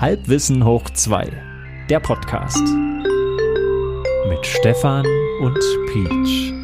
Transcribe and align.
Halbwissen 0.00 0.64
hoch 0.64 0.88
2, 0.88 1.30
der 1.90 2.00
Podcast. 2.00 2.66
Mit 4.30 4.46
Stefan 4.46 5.04
und 5.42 5.58
Peach. 5.92 6.54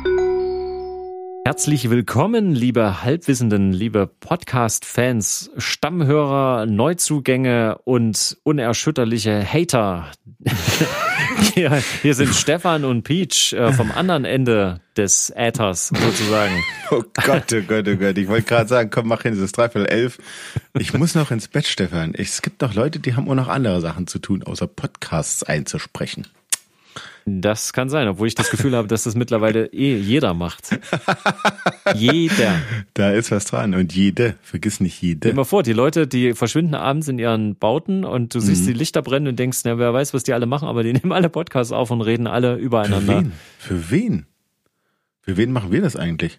Herzlich 1.44 1.90
willkommen, 1.90 2.54
liebe 2.54 3.02
Halbwissenden, 3.02 3.74
liebe 3.74 4.06
Podcast-Fans, 4.06 5.50
Stammhörer, 5.58 6.64
Neuzugänge 6.64 7.76
und 7.84 8.38
unerschütterliche 8.42 9.44
Hater. 9.44 10.12
hier, 11.54 11.82
hier, 12.02 12.14
sind 12.14 12.34
Stefan 12.34 12.84
und 12.84 13.02
Peach 13.02 13.52
äh, 13.52 13.72
vom 13.72 13.90
anderen 13.90 14.24
Ende 14.24 14.80
des 14.96 15.30
Äthers 15.30 15.88
sozusagen. 15.88 16.62
Oh 16.92 17.02
Gott, 17.24 17.52
oh 17.52 17.62
Gott, 17.66 17.88
oh 17.88 17.96
Gott. 17.96 18.16
Ich 18.16 18.28
wollte 18.28 18.46
gerade 18.46 18.68
sagen, 18.68 18.90
komm, 18.90 19.08
mach 19.08 19.22
hin, 19.22 19.34
es 19.34 19.40
ist 19.40 19.56
dreiviertel 19.56 19.90
elf. 19.90 20.18
Ich 20.78 20.94
muss 20.94 21.16
noch 21.16 21.32
ins 21.32 21.48
Bett, 21.48 21.66
Stefan. 21.66 22.14
Es 22.14 22.42
gibt 22.42 22.62
doch 22.62 22.74
Leute, 22.74 23.00
die 23.00 23.16
haben 23.16 23.28
auch 23.28 23.34
noch 23.34 23.48
andere 23.48 23.80
Sachen 23.80 24.06
zu 24.06 24.20
tun, 24.20 24.44
außer 24.44 24.68
Podcasts 24.68 25.42
einzusprechen. 25.42 26.28
Das 27.28 27.72
kann 27.72 27.88
sein, 27.88 28.06
obwohl 28.06 28.28
ich 28.28 28.36
das 28.36 28.50
Gefühl 28.50 28.76
habe, 28.76 28.86
dass 28.86 29.02
das 29.02 29.16
mittlerweile 29.16 29.66
eh 29.72 29.96
jeder 29.96 30.32
macht. 30.32 30.78
jeder. 31.96 32.60
Da 32.94 33.10
ist 33.10 33.32
was 33.32 33.46
dran. 33.46 33.74
Und 33.74 33.92
jede, 33.92 34.36
vergiss 34.42 34.78
nicht 34.78 35.02
jede. 35.02 35.34
Mal 35.34 35.42
vor, 35.42 35.64
die 35.64 35.72
Leute, 35.72 36.06
die 36.06 36.34
verschwinden 36.34 36.76
abends 36.76 37.08
in 37.08 37.18
ihren 37.18 37.56
Bauten 37.56 38.04
und 38.04 38.32
du 38.32 38.38
siehst 38.38 38.62
mhm. 38.62 38.66
die 38.68 38.72
Lichter 38.74 39.02
brennen 39.02 39.26
und 39.26 39.38
denkst, 39.40 39.58
na, 39.64 39.76
wer 39.76 39.92
weiß, 39.92 40.14
was 40.14 40.22
die 40.22 40.34
alle 40.34 40.46
machen, 40.46 40.68
aber 40.68 40.84
die 40.84 40.92
nehmen 40.92 41.10
alle 41.10 41.28
Podcasts 41.28 41.72
auf 41.72 41.90
und 41.90 42.00
reden 42.00 42.28
alle 42.28 42.54
übereinander. 42.54 43.24
Für 43.24 43.24
wen? 43.24 43.32
Für 43.58 43.90
wen? 43.90 44.26
Für 45.22 45.36
wen 45.36 45.50
machen 45.50 45.72
wir 45.72 45.82
das 45.82 45.96
eigentlich? 45.96 46.38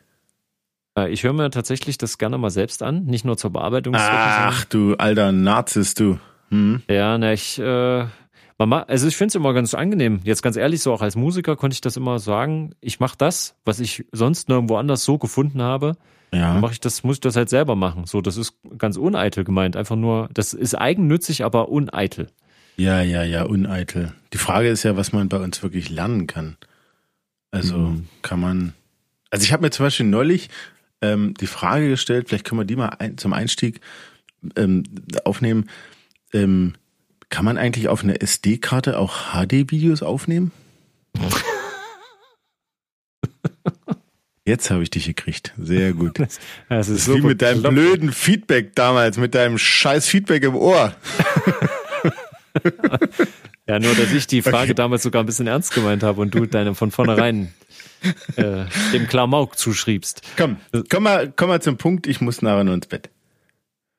Äh, 0.98 1.12
ich 1.12 1.24
höre 1.24 1.34
mir 1.34 1.50
tatsächlich 1.50 1.98
das 1.98 2.18
gerne 2.18 2.38
mal 2.38 2.50
selbst 2.50 2.82
an, 2.82 3.04
nicht 3.04 3.26
nur 3.26 3.36
zur 3.36 3.52
Bearbeitung. 3.52 3.94
Ach 3.98 4.64
du 4.64 4.96
alter 4.96 5.34
Nazis, 5.34 5.96
du. 5.96 6.18
Hm? 6.50 6.82
Ja, 6.90 7.18
na, 7.18 7.34
ich 7.34 7.60
äh, 7.60 8.06
Mama, 8.58 8.82
also 8.84 9.08
ich 9.08 9.16
finde 9.16 9.30
es 9.30 9.36
immer 9.36 9.54
ganz 9.54 9.74
angenehm. 9.74 10.20
Jetzt 10.24 10.42
ganz 10.42 10.56
ehrlich, 10.56 10.82
so 10.82 10.92
auch 10.92 11.02
als 11.02 11.16
Musiker 11.16 11.56
konnte 11.56 11.76
ich 11.76 11.82
das 11.82 11.96
immer 11.96 12.18
sagen. 12.18 12.72
Ich 12.82 13.00
mache 13.00 13.16
das, 13.18 13.56
was 13.66 13.80
ich 13.80 14.06
sonst 14.12 14.50
nirgendwo 14.50 14.78
anders 14.78 15.04
so 15.04 15.18
gefunden 15.18 15.62
habe. 15.62 15.96
Ja. 16.34 16.54
Dann 16.54 16.62
mache 16.62 16.74
ich 16.74 16.80
das, 16.80 17.04
muss 17.04 17.18
ich 17.18 17.22
das 17.22 17.36
halt 17.36 17.50
selber 17.50 17.76
machen. 17.76 18.06
So, 18.06 18.22
das 18.22 18.36
ist 18.36 18.54
ganz 18.78 18.98
uneitel 18.98 19.44
gemeint. 19.44 19.76
Einfach 19.76 19.96
nur, 19.96 20.30
das 20.34 20.54
ist 20.54 20.76
eigennützig, 20.76 21.46
aber 21.46 21.70
uneitel. 21.70 22.28
Ja, 22.78 23.02
ja, 23.02 23.24
ja, 23.24 23.44
uneitel. 23.44 24.14
Die 24.34 24.38
Frage 24.38 24.70
ist 24.70 24.84
ja, 24.84 24.98
was 24.98 25.14
man 25.14 25.30
bei 25.30 25.38
uns 25.38 25.64
wirklich 25.64 25.90
lernen 25.90 26.28
kann. 26.28 26.58
Also 27.52 27.78
mhm. 27.78 28.08
kann 28.22 28.40
man. 28.40 28.74
Also 29.30 29.44
ich 29.44 29.54
habe 29.54 29.64
mir 29.64 29.72
zum 29.72 29.86
Beispiel 29.86 30.06
neulich 30.06 30.50
ähm, 31.02 31.34
die 31.40 31.48
Frage 31.48 31.90
gestellt, 31.90 32.28
vielleicht 32.28 32.46
können 32.46 32.62
wir 32.62 32.66
die 32.66 32.76
mal 32.76 32.90
ein, 33.00 33.18
zum 33.18 33.34
Einstieg 33.34 33.82
ähm, 34.56 34.84
aufnehmen. 35.26 35.70
Ähm, 36.34 36.74
kann 37.30 37.46
man 37.46 37.58
eigentlich 37.58 37.88
auf 37.88 38.04
einer 38.04 38.22
SD-Karte 38.22 38.98
auch 38.98 39.34
HD-Videos 39.34 40.04
aufnehmen? 40.04 40.52
Jetzt 44.46 44.72
habe 44.72 44.82
ich 44.82 44.90
dich 44.90 45.06
gekriegt. 45.06 45.54
Sehr 45.58 45.92
gut. 45.92 46.20
Das, 46.20 46.40
das 46.70 46.88
ist, 46.88 47.08
das 47.10 47.16
wie 47.16 47.22
mit 47.22 47.42
deinem 47.42 47.64
blöden 47.64 48.14
Feedback 48.14 48.76
damals, 48.76 49.18
mit 49.18 49.36
deinem 49.36 49.58
scheiß 49.58 50.08
Feedback 50.08 50.44
im 50.44 50.56
Ohr. 50.56 50.96
ja, 53.68 53.80
nur 53.80 53.94
dass 53.96 54.14
ich 54.14 54.26
die 54.26 54.42
Frage 54.42 54.72
okay. 54.72 54.74
damals 54.74 55.04
sogar 55.04 55.22
ein 55.22 55.26
bisschen 55.26 55.48
ernst 55.48 55.74
gemeint 55.74 56.02
habe 56.02 56.22
und 56.22 56.34
du 56.34 56.46
deine 56.46 56.76
von 56.76 56.92
vornherein 56.92 57.54
äh, 58.38 58.64
dem 58.94 59.08
Klamauk 59.10 59.58
zuschriebst. 59.58 60.22
Komm, 60.38 60.56
komm 60.90 61.04
mal, 61.04 61.34
komm 61.36 61.50
mal 61.50 61.62
zum 61.62 61.76
Punkt, 61.76 62.08
ich 62.08 62.22
muss 62.22 62.42
nachher 62.42 62.64
nur 62.64 62.74
ins 62.74 62.88
Bett. 62.88 63.10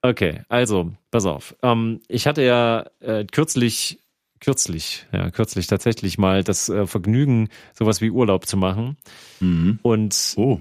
Okay, 0.02 0.42
also, 0.48 0.92
pass 1.10 1.27
auf. 1.27 1.56
Ähm, 1.62 2.00
ich 2.08 2.27
hatte 2.27 2.42
ja 2.42 2.86
äh, 3.00 3.24
kürzlich, 3.24 3.98
kürzlich, 4.41 5.06
ja, 5.12 5.30
kürzlich 5.30 5.66
tatsächlich 5.66 6.18
mal 6.18 6.44
das 6.44 6.68
äh, 6.68 6.86
Vergnügen, 6.86 7.48
sowas 7.74 8.00
wie 8.00 8.10
Urlaub 8.10 8.46
zu 8.46 8.56
machen. 8.56 8.96
Mhm. 9.41 9.80
Und 9.82 10.34
oh. 10.36 10.60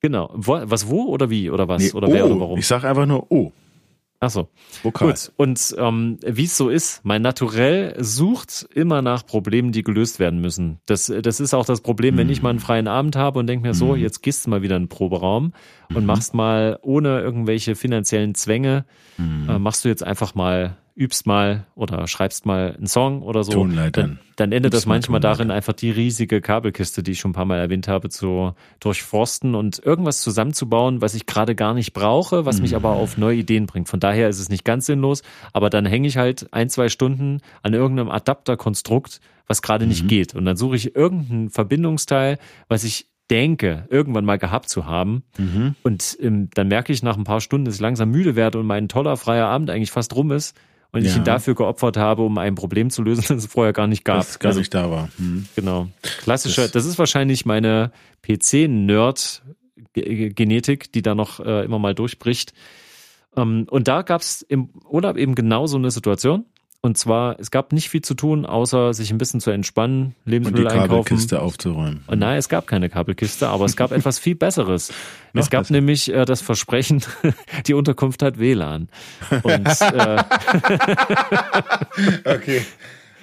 Genau. 0.00 0.30
Was 0.34 0.88
wo 0.88 1.04
oder 1.04 1.30
wie 1.30 1.48
oder 1.48 1.68
was? 1.68 1.82
Nee, 1.82 1.92
oder 1.92 2.08
oh. 2.08 2.12
wer 2.12 2.26
oder 2.26 2.40
warum? 2.40 2.58
Ich 2.58 2.66
sag 2.66 2.84
einfach 2.84 3.06
nur 3.06 3.30
oh. 3.30 3.52
Ach 4.22 4.30
so. 4.30 4.48
Vokal. 4.84 5.08
Gut. 5.08 5.32
Und 5.36 5.74
ähm, 5.78 6.16
wie 6.24 6.44
es 6.44 6.56
so 6.56 6.68
ist, 6.68 7.04
mein 7.04 7.22
Naturell 7.22 7.96
sucht 7.98 8.68
immer 8.72 9.02
nach 9.02 9.26
Problemen, 9.26 9.72
die 9.72 9.82
gelöst 9.82 10.20
werden 10.20 10.40
müssen. 10.40 10.78
Das, 10.86 11.12
das 11.22 11.40
ist 11.40 11.54
auch 11.54 11.66
das 11.66 11.80
Problem, 11.80 12.14
mhm. 12.14 12.18
wenn 12.18 12.28
ich 12.30 12.40
mal 12.40 12.50
einen 12.50 12.60
freien 12.60 12.86
Abend 12.86 13.16
habe 13.16 13.40
und 13.40 13.48
denke 13.48 13.66
mir 13.66 13.74
so, 13.74 13.96
mhm. 13.96 14.00
jetzt 14.00 14.22
gehst 14.22 14.46
du 14.46 14.50
mal 14.50 14.62
wieder 14.62 14.76
in 14.76 14.84
den 14.84 14.88
Proberaum 14.88 15.54
und 15.88 16.02
mhm. 16.02 16.06
machst 16.06 16.34
mal 16.34 16.78
ohne 16.82 17.20
irgendwelche 17.20 17.74
finanziellen 17.74 18.36
Zwänge, 18.36 18.84
mhm. 19.18 19.48
äh, 19.50 19.58
machst 19.58 19.84
du 19.84 19.88
jetzt 19.88 20.04
einfach 20.04 20.36
mal 20.36 20.76
übst 20.94 21.26
mal 21.26 21.66
oder 21.74 22.06
schreibst 22.06 22.44
mal 22.44 22.74
einen 22.76 22.86
Song 22.86 23.22
oder 23.22 23.44
so, 23.44 23.66
dann, 23.66 24.18
dann 24.36 24.52
endet 24.52 24.74
das 24.74 24.86
manchmal 24.86 25.20
darin, 25.20 25.50
einfach 25.50 25.72
die 25.72 25.90
riesige 25.90 26.40
Kabelkiste, 26.40 27.02
die 27.02 27.12
ich 27.12 27.20
schon 27.20 27.30
ein 27.30 27.34
paar 27.34 27.44
Mal 27.44 27.58
erwähnt 27.58 27.88
habe, 27.88 28.10
zu 28.10 28.54
durchforsten 28.80 29.54
und 29.54 29.78
irgendwas 29.78 30.20
zusammenzubauen, 30.20 31.00
was 31.00 31.14
ich 31.14 31.26
gerade 31.26 31.54
gar 31.54 31.74
nicht 31.74 31.92
brauche, 31.92 32.44
was 32.44 32.56
mhm. 32.56 32.62
mich 32.62 32.76
aber 32.76 32.90
auf 32.90 33.16
neue 33.16 33.38
Ideen 33.38 33.66
bringt. 33.66 33.88
Von 33.88 34.00
daher 34.00 34.28
ist 34.28 34.38
es 34.38 34.48
nicht 34.48 34.64
ganz 34.64 34.86
sinnlos, 34.86 35.22
aber 35.52 35.70
dann 35.70 35.86
hänge 35.86 36.08
ich 36.08 36.18
halt 36.18 36.52
ein, 36.52 36.68
zwei 36.68 36.88
Stunden 36.88 37.40
an 37.62 37.72
irgendeinem 37.72 38.10
Adapterkonstrukt, 38.10 39.20
was 39.46 39.62
gerade 39.62 39.84
mhm. 39.84 39.90
nicht 39.90 40.08
geht. 40.08 40.34
Und 40.34 40.44
dann 40.44 40.56
suche 40.56 40.76
ich 40.76 40.94
irgendein 40.94 41.48
Verbindungsteil, 41.48 42.38
was 42.68 42.84
ich 42.84 43.06
denke, 43.30 43.86
irgendwann 43.88 44.26
mal 44.26 44.38
gehabt 44.38 44.68
zu 44.68 44.84
haben. 44.84 45.22
Mhm. 45.38 45.74
Und 45.82 46.18
ähm, 46.20 46.50
dann 46.52 46.68
merke 46.68 46.92
ich 46.92 47.02
nach 47.02 47.16
ein 47.16 47.24
paar 47.24 47.40
Stunden, 47.40 47.64
dass 47.64 47.76
ich 47.76 47.80
langsam 47.80 48.10
müde 48.10 48.36
werde 48.36 48.58
und 48.58 48.66
mein 48.66 48.88
toller 48.88 49.16
freier 49.16 49.46
Abend 49.46 49.70
eigentlich 49.70 49.90
fast 49.90 50.14
rum 50.14 50.32
ist 50.32 50.54
und 50.92 51.02
ja. 51.02 51.10
ich 51.10 51.16
ihn 51.16 51.24
dafür 51.24 51.54
geopfert 51.54 51.96
habe, 51.96 52.22
um 52.22 52.36
ein 52.38 52.54
Problem 52.54 52.90
zu 52.90 53.02
lösen, 53.02 53.22
das 53.28 53.30
es 53.30 53.46
vorher 53.46 53.72
gar 53.72 53.86
nicht 53.86 54.04
gab. 54.04 54.18
Das 54.18 54.38
gar 54.38 54.50
also, 54.50 54.60
nicht 54.60 54.74
da 54.74 54.90
war. 54.90 55.08
Hm. 55.16 55.46
Genau. 55.56 55.88
Klassischer, 56.02 56.62
das, 56.62 56.72
das 56.72 56.84
ist 56.86 56.98
wahrscheinlich 56.98 57.46
meine 57.46 57.92
PC-Nerd-Genetik, 58.22 60.92
die 60.92 61.02
da 61.02 61.14
noch 61.14 61.40
äh, 61.40 61.64
immer 61.64 61.78
mal 61.78 61.94
durchbricht. 61.94 62.52
Ähm, 63.36 63.66
und 63.70 63.88
da 63.88 64.02
gab 64.02 64.20
es 64.20 64.42
im 64.42 64.68
Urlaub 64.88 65.16
eben 65.16 65.34
genau 65.34 65.66
so 65.66 65.78
eine 65.78 65.90
Situation. 65.90 66.44
Und 66.84 66.98
zwar, 66.98 67.38
es 67.38 67.52
gab 67.52 67.72
nicht 67.72 67.88
viel 67.90 68.02
zu 68.02 68.14
tun, 68.14 68.44
außer 68.44 68.92
sich 68.92 69.12
ein 69.12 69.18
bisschen 69.18 69.40
zu 69.40 69.52
entspannen, 69.52 70.16
Lebensmittel 70.24 70.66
und 70.66 70.72
die 70.72 70.80
einkaufen. 70.80 71.04
Kabelkiste 71.04 71.40
aufzuräumen. 71.40 72.02
Und 72.08 72.18
nein, 72.18 72.38
es 72.38 72.48
gab 72.48 72.66
keine 72.66 72.88
Kabelkiste, 72.88 73.48
aber 73.48 73.66
es 73.66 73.76
gab 73.76 73.92
etwas 73.92 74.18
viel 74.18 74.34
Besseres. 74.34 74.92
es 75.32 75.48
gab 75.48 75.62
besser. 75.62 75.74
nämlich 75.74 76.12
äh, 76.12 76.24
das 76.24 76.40
Versprechen, 76.40 77.00
die 77.68 77.74
Unterkunft 77.74 78.20
hat 78.24 78.40
WLAN. 78.40 78.88
Und, 79.44 79.66
äh, 79.80 80.24
okay. 82.24 82.62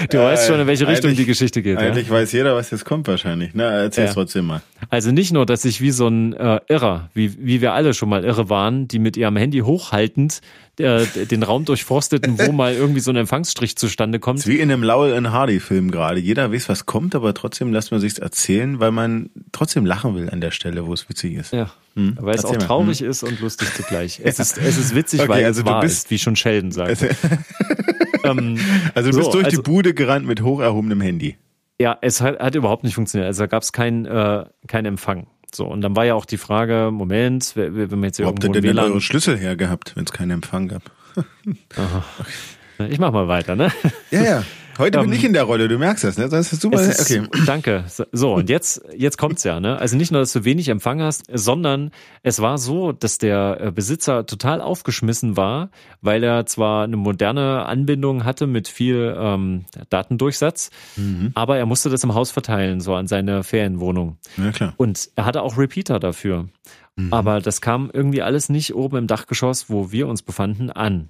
Du 0.10 0.18
äh, 0.18 0.22
weißt 0.22 0.48
schon, 0.48 0.60
in 0.60 0.68
welche 0.68 0.88
Richtung 0.88 1.14
die 1.16 1.26
Geschichte 1.26 1.62
geht. 1.62 1.78
Eigentlich 1.78 2.08
ja? 2.08 2.14
weiß 2.14 2.32
jeder, 2.32 2.56
was 2.56 2.72
jetzt 2.72 2.86
kommt 2.86 3.08
wahrscheinlich. 3.08 3.52
Na, 3.54 3.70
erzähl 3.70 4.06
ja. 4.06 4.14
trotzdem 4.14 4.46
mal. 4.46 4.62
Also 4.90 5.12
nicht 5.12 5.34
nur, 5.34 5.46
dass 5.46 5.66
ich 5.66 5.82
wie 5.82 5.92
so 5.92 6.08
ein 6.08 6.34
äh, 6.34 6.62
Irrer, 6.68 7.10
wie, 7.14 7.38
wie 7.46 7.62
wir 7.62 7.74
alle 7.74 7.94
schon 7.94 8.08
mal 8.08 8.24
irre 8.24 8.50
waren, 8.50 8.88
die 8.88 9.00
mit 9.00 9.18
ihrem 9.18 9.36
Handy 9.36 9.60
hochhaltend 9.60 10.42
äh, 10.78 11.06
den 11.26 11.44
Raum 11.44 11.66
durchforsteten, 11.66 12.40
wo 12.40 12.52
mal 12.54 12.74
irgendwie 12.74 13.02
so 13.02 13.12
ein 13.12 13.18
Empfangsstrich 13.18 13.76
zustande 13.76 14.20
kommt. 14.20 14.48
wie 14.48 14.60
in 14.60 14.72
einem 14.72 14.84
Laurel 14.84 15.14
and 15.14 15.32
Hardy 15.32 15.60
Film 15.60 15.92
gerade. 15.92 16.20
Jeder 16.20 16.54
weiß, 16.54 16.70
was 16.70 16.86
kommt, 16.86 17.16
aber 17.16 17.34
trotzdem 17.34 17.74
lässt 17.74 17.92
man 17.92 18.00
sich's 18.00 18.20
erzählen, 18.20 18.80
weil 18.80 18.92
man 18.92 19.30
trotzdem 19.52 19.86
lachen 19.86 20.16
will 20.16 20.30
an 20.30 20.40
der 20.40 20.52
Stelle, 20.52 20.86
wo 20.88 20.94
es 20.94 21.10
witzig 21.10 21.34
ist. 21.36 21.52
Ja. 21.52 21.72
Hm? 21.96 22.18
Weil 22.20 22.36
es 22.36 22.46
auch 22.46 22.52
mal. 22.54 22.60
traurig 22.60 23.00
hm? 23.00 23.10
ist 23.10 23.24
und 23.24 23.42
lustig 23.42 23.74
zugleich. 23.76 24.22
Es 24.24 24.40
ist, 24.40 24.58
es 24.58 24.78
ist 24.78 24.96
witzig, 24.96 25.20
okay, 25.20 25.30
weil 25.30 25.46
also 25.46 25.62
es 25.62 25.66
wahr 25.66 25.82
bist, 25.82 26.06
ist, 26.06 26.12
wie 26.12 26.20
schon 26.20 26.38
Sheldon 26.38 26.72
sagt. 26.72 27.06
ähm, 28.24 28.58
also 28.96 29.12
du 29.12 29.18
bist 29.18 29.32
so, 29.32 29.34
durch 29.34 29.46
also, 29.46 29.62
die 29.62 29.70
Bude 29.70 29.94
gerannt 29.94 30.26
mit 30.26 30.42
hoch 30.42 30.60
erhobenem 30.60 31.02
Handy. 31.02 31.38
Ja, 31.80 31.98
es 32.02 32.22
hat, 32.22 32.40
hat 32.40 32.56
überhaupt 32.56 32.84
nicht 32.84 32.96
funktioniert. 32.96 33.28
Also 33.28 33.44
da 33.44 33.48
gab 33.48 33.64
es 33.64 33.72
keinen 33.72 34.06
äh, 34.06 34.46
kein 34.68 34.86
Empfang. 34.86 35.28
So, 35.54 35.66
und 35.66 35.82
dann 35.82 35.96
war 35.96 36.06
ja 36.06 36.14
auch 36.14 36.26
die 36.26 36.38
Frage, 36.38 36.90
Moment, 36.92 37.54
wenn 37.56 37.76
wir 37.76 38.08
jetzt 38.08 38.20
irgendwo 38.20 38.48
Habt 38.48 38.56
ihr 38.56 38.62
denn 38.62 38.78
eure 38.78 39.02
Schlüssel 39.02 39.38
hergehabt, 39.38 39.96
wenn 39.96 40.04
es 40.04 40.12
keinen 40.12 40.32
Empfang 40.32 40.68
gab? 40.68 40.84
Ich 42.88 43.00
mach 43.00 43.12
mal 43.12 43.28
weiter, 43.28 43.56
ne? 43.56 43.72
Ja, 44.12 44.24
ja. 44.24 44.44
Heute 44.80 45.00
bin 45.00 45.10
ähm, 45.10 45.14
ich 45.14 45.26
in 45.26 45.34
der 45.34 45.44
Rolle, 45.44 45.68
du 45.68 45.78
merkst 45.78 46.06
das, 46.06 46.18
ne? 46.18 46.30
Das 46.30 46.54
ist 46.54 46.62
super. 46.62 46.82
Ist, 46.82 47.02
okay. 47.02 47.28
Danke. 47.46 47.84
So, 48.14 48.34
und 48.34 48.50
jetzt, 48.50 48.82
jetzt 48.96 49.18
kommt's 49.18 49.44
ja, 49.44 49.60
ne? 49.60 49.78
Also 49.78 49.98
nicht 49.98 50.12
nur, 50.12 50.22
dass 50.22 50.32
du 50.32 50.46
wenig 50.46 50.70
Empfang 50.70 51.02
hast, 51.02 51.26
sondern 51.32 51.92
es 52.24 52.42
war 52.42 52.58
so, 52.58 52.94
dass 52.94 53.18
der 53.18 53.58
äh, 53.60 53.72
Besitzer 53.72 54.26
total 54.26 54.62
aufgeschmissen 54.62 55.36
war, 55.36 55.70
weil 56.02 56.24
er 56.24 56.46
zwar 56.46 56.86
eine 56.86 56.96
moderne 56.96 57.66
Anbindung 57.66 58.24
hatte 58.24 58.48
mit 58.48 58.70
viel 58.70 59.16
ähm, 59.20 59.66
Datendurchsatz, 59.90 60.70
mhm. 60.96 61.32
aber 61.36 61.58
er 61.58 61.66
musste 61.66 61.90
das 61.90 62.04
im 62.06 62.14
Haus 62.14 62.32
verteilen, 62.32 62.80
so 62.80 62.96
an 62.96 63.08
seine 63.08 63.44
Ferienwohnung. 63.44 64.18
Ja, 64.38 64.52
klar. 64.52 64.74
Und 64.78 65.10
er 65.16 65.26
hatte 65.26 65.42
auch 65.42 65.58
Repeater 65.58 66.00
dafür. 66.00 66.48
Mhm. 66.96 67.14
Aber 67.14 67.42
das 67.42 67.60
kam 67.60 67.90
irgendwie 67.92 68.22
alles 68.22 68.48
nicht 68.48 68.74
oben 68.76 68.96
im 68.98 69.08
Dachgeschoss, 69.08 69.70
wo 69.70 69.92
wir 69.92 70.08
uns 70.08 70.22
befanden, 70.22 70.70
an. 70.70 71.10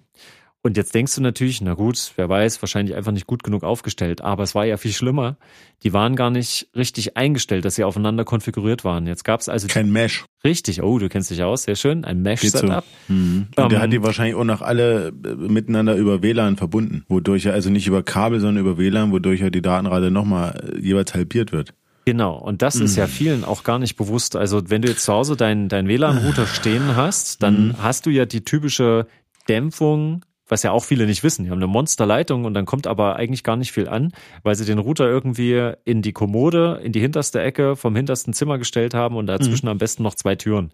Und 0.61 0.75
jetzt 0.75 0.93
denkst 0.93 1.15
du 1.15 1.21
natürlich, 1.21 1.61
na 1.61 1.73
gut, 1.73 2.11
wer 2.17 2.27
weiß, 2.27 2.61
wahrscheinlich 2.61 2.93
einfach 2.93 3.13
nicht 3.13 3.27
gut 3.27 3.43
genug 3.43 3.63
aufgestellt. 3.63 4.19
Aber 4.21 4.43
es 4.43 4.55
war 4.55 4.65
ja 4.65 4.75
viel 4.75 4.91
schlimmer. 4.91 5.37
Die 5.83 5.93
waren 5.93 6.17
gar 6.17 6.29
nicht 6.29 6.67
richtig 6.75 7.15
eingestellt, 7.15 7.63
dass 7.63 7.75
sie 7.75 7.85
aufeinander 7.85 8.25
konfiguriert 8.25 8.83
waren. 8.83 9.07
Jetzt 9.07 9.23
gab 9.23 9.39
es 9.39 9.47
also 9.47 9.67
kein 9.67 9.89
Mesh. 9.89 10.25
Richtig. 10.43 10.83
Oh, 10.83 10.99
du 10.99 11.07
kennst 11.07 11.31
dich 11.31 11.43
aus, 11.43 11.63
sehr 11.63 11.75
schön. 11.75 12.03
Ein 12.03 12.21
Mesh-Setup. 12.23 12.83
So. 13.07 13.13
Mhm. 13.13 13.47
Und 13.55 13.63
um, 13.63 13.69
der 13.69 13.79
hat 13.79 13.93
die 13.93 14.03
wahrscheinlich 14.03 14.35
auch 14.35 14.43
noch 14.43 14.61
alle 14.61 15.07
äh, 15.07 15.35
miteinander 15.35 15.95
über 15.95 16.21
WLAN 16.21 16.57
verbunden, 16.57 17.05
wodurch 17.07 17.45
er 17.45 17.53
also 17.53 17.69
nicht 17.69 17.87
über 17.87 18.03
Kabel, 18.03 18.41
sondern 18.41 18.65
über 18.65 18.77
WLAN, 18.77 19.13
wodurch 19.13 19.39
er 19.39 19.51
die 19.51 19.61
Datenrate 19.61 20.11
nochmal 20.11 20.73
äh, 20.75 20.79
jeweils 20.79 21.13
halbiert 21.13 21.53
wird. 21.53 21.73
Genau, 22.03 22.37
und 22.37 22.61
das 22.61 22.75
mhm. 22.75 22.85
ist 22.85 22.97
ja 22.97 23.05
mhm. 23.05 23.11
vielen 23.11 23.43
auch 23.45 23.63
gar 23.63 23.79
nicht 23.79 23.95
bewusst. 23.95 24.35
Also 24.35 24.69
wenn 24.69 24.81
du 24.81 24.89
jetzt 24.89 25.05
zu 25.05 25.13
Hause 25.13 25.37
deinen 25.37 25.69
dein 25.69 25.87
WLAN-Router 25.87 26.47
stehen 26.47 26.97
hast, 26.97 27.43
dann 27.43 27.67
mhm. 27.67 27.75
hast 27.81 28.05
du 28.05 28.09
ja 28.09 28.25
die 28.25 28.43
typische 28.43 29.07
Dämpfung 29.47 30.25
was 30.49 30.63
ja 30.63 30.71
auch 30.71 30.83
viele 30.83 31.05
nicht 31.05 31.23
wissen. 31.23 31.45
Die 31.45 31.51
haben 31.51 31.59
eine 31.59 31.67
Monsterleitung 31.67 32.45
und 32.45 32.53
dann 32.53 32.65
kommt 32.65 32.87
aber 32.87 33.15
eigentlich 33.15 33.43
gar 33.43 33.55
nicht 33.55 33.71
viel 33.71 33.87
an, 33.87 34.11
weil 34.43 34.55
sie 34.55 34.65
den 34.65 34.79
Router 34.79 35.07
irgendwie 35.07 35.73
in 35.85 36.01
die 36.01 36.11
Kommode, 36.11 36.81
in 36.83 36.91
die 36.91 36.99
hinterste 36.99 37.41
Ecke 37.41 37.75
vom 37.75 37.95
hintersten 37.95 38.33
Zimmer 38.33 38.57
gestellt 38.57 38.93
haben 38.93 39.15
und 39.15 39.27
dazwischen 39.27 39.67
mhm. 39.67 39.71
am 39.71 39.77
besten 39.77 40.03
noch 40.03 40.15
zwei 40.15 40.35
Türen. 40.35 40.71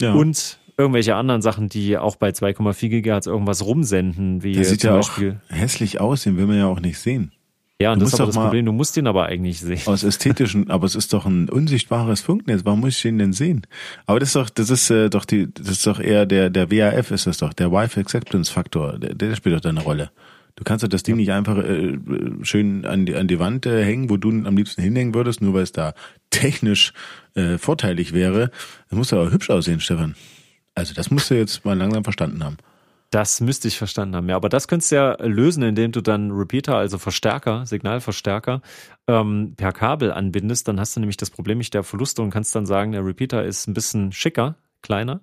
Ja. 0.00 0.12
Und 0.12 0.58
irgendwelche 0.76 1.16
anderen 1.16 1.42
Sachen, 1.42 1.68
die 1.68 1.98
auch 1.98 2.16
bei 2.16 2.30
2,4 2.30 2.88
Gigahertz 2.88 3.26
irgendwas 3.26 3.64
rumsenden, 3.64 4.42
wie 4.42 4.52
das 4.52 4.70
sieht 4.70 4.84
ja 4.84 4.94
Beispiel. 4.94 5.40
auch 5.50 5.54
hässlich 5.54 6.00
aus, 6.00 6.22
den 6.22 6.36
will 6.36 6.46
man 6.46 6.58
ja 6.58 6.66
auch 6.66 6.80
nicht 6.80 6.98
sehen. 6.98 7.32
Ja, 7.80 7.92
und 7.92 8.00
du 8.00 8.06
das 8.06 8.14
ist 8.14 8.20
aber 8.20 8.32
das 8.32 8.36
Problem, 8.36 8.66
du 8.66 8.72
musst 8.72 8.96
ihn 8.96 9.06
aber 9.06 9.26
eigentlich 9.26 9.60
sehen. 9.60 9.80
Aus 9.86 10.02
ästhetischen, 10.02 10.68
aber 10.68 10.84
es 10.86 10.96
ist 10.96 11.12
doch 11.12 11.26
ein 11.26 11.48
unsichtbares 11.48 12.20
Funknetz, 12.20 12.62
warum 12.64 12.80
muss 12.80 12.98
ich 12.98 13.04
ihn 13.04 13.18
denn 13.18 13.32
sehen? 13.32 13.66
Aber 14.06 14.18
das 14.18 14.30
ist 14.30 14.36
doch, 14.36 14.50
das 14.50 14.70
ist 14.70 14.90
äh, 14.90 15.08
doch 15.08 15.24
die, 15.24 15.52
das 15.52 15.68
ist 15.68 15.86
doch 15.86 16.00
eher 16.00 16.26
der, 16.26 16.50
der 16.50 16.72
WAF 16.72 17.12
ist 17.12 17.28
das 17.28 17.38
doch, 17.38 17.52
der 17.52 17.70
Wi-Fi 17.70 18.00
Acceptance 18.00 18.52
Faktor, 18.52 18.98
der, 18.98 19.14
der 19.14 19.36
spielt 19.36 19.54
doch 19.54 19.60
da 19.60 19.68
eine 19.68 19.82
Rolle. 19.82 20.10
Du 20.56 20.64
kannst 20.64 20.82
doch 20.82 20.88
das 20.88 21.04
Ding 21.04 21.14
nicht 21.14 21.30
einfach 21.30 21.58
äh, 21.58 21.98
schön 22.42 22.84
an 22.84 23.06
die, 23.06 23.14
an 23.14 23.28
die 23.28 23.38
Wand 23.38 23.64
äh, 23.64 23.84
hängen, 23.84 24.10
wo 24.10 24.16
du 24.16 24.30
am 24.30 24.56
liebsten 24.56 24.82
hinhängen 24.82 25.14
würdest, 25.14 25.40
nur 25.40 25.54
weil 25.54 25.62
es 25.62 25.70
da 25.70 25.94
technisch 26.30 26.92
äh, 27.34 27.58
vorteilig 27.58 28.12
wäre. 28.12 28.50
Das 28.90 28.98
muss 28.98 29.12
aber 29.12 29.30
hübsch 29.30 29.50
aussehen, 29.50 29.78
Stefan. 29.78 30.16
Also 30.74 30.94
das 30.94 31.12
musst 31.12 31.30
du 31.30 31.36
jetzt 31.36 31.64
mal 31.64 31.78
langsam 31.78 32.02
verstanden 32.02 32.42
haben. 32.42 32.56
Das 33.10 33.40
müsste 33.40 33.68
ich 33.68 33.78
verstanden 33.78 34.16
haben. 34.16 34.28
Ja, 34.28 34.36
aber 34.36 34.50
das 34.50 34.68
könntest 34.68 34.92
du 34.92 34.96
ja 34.96 35.16
lösen, 35.22 35.62
indem 35.62 35.92
du 35.92 36.02
dann 36.02 36.30
Repeater, 36.30 36.76
also 36.76 36.98
Verstärker, 36.98 37.64
Signalverstärker, 37.64 38.60
ähm, 39.06 39.54
per 39.56 39.72
Kabel 39.72 40.12
anbindest. 40.12 40.68
Dann 40.68 40.78
hast 40.78 40.94
du 40.94 41.00
nämlich 41.00 41.16
das 41.16 41.30
Problem 41.30 41.58
nicht 41.58 41.72
der 41.72 41.84
Verluste 41.84 42.20
und 42.20 42.30
kannst 42.30 42.54
dann 42.54 42.66
sagen, 42.66 42.92
der 42.92 43.04
Repeater 43.04 43.44
ist 43.44 43.66
ein 43.66 43.74
bisschen 43.74 44.12
schicker, 44.12 44.56
kleiner. 44.82 45.22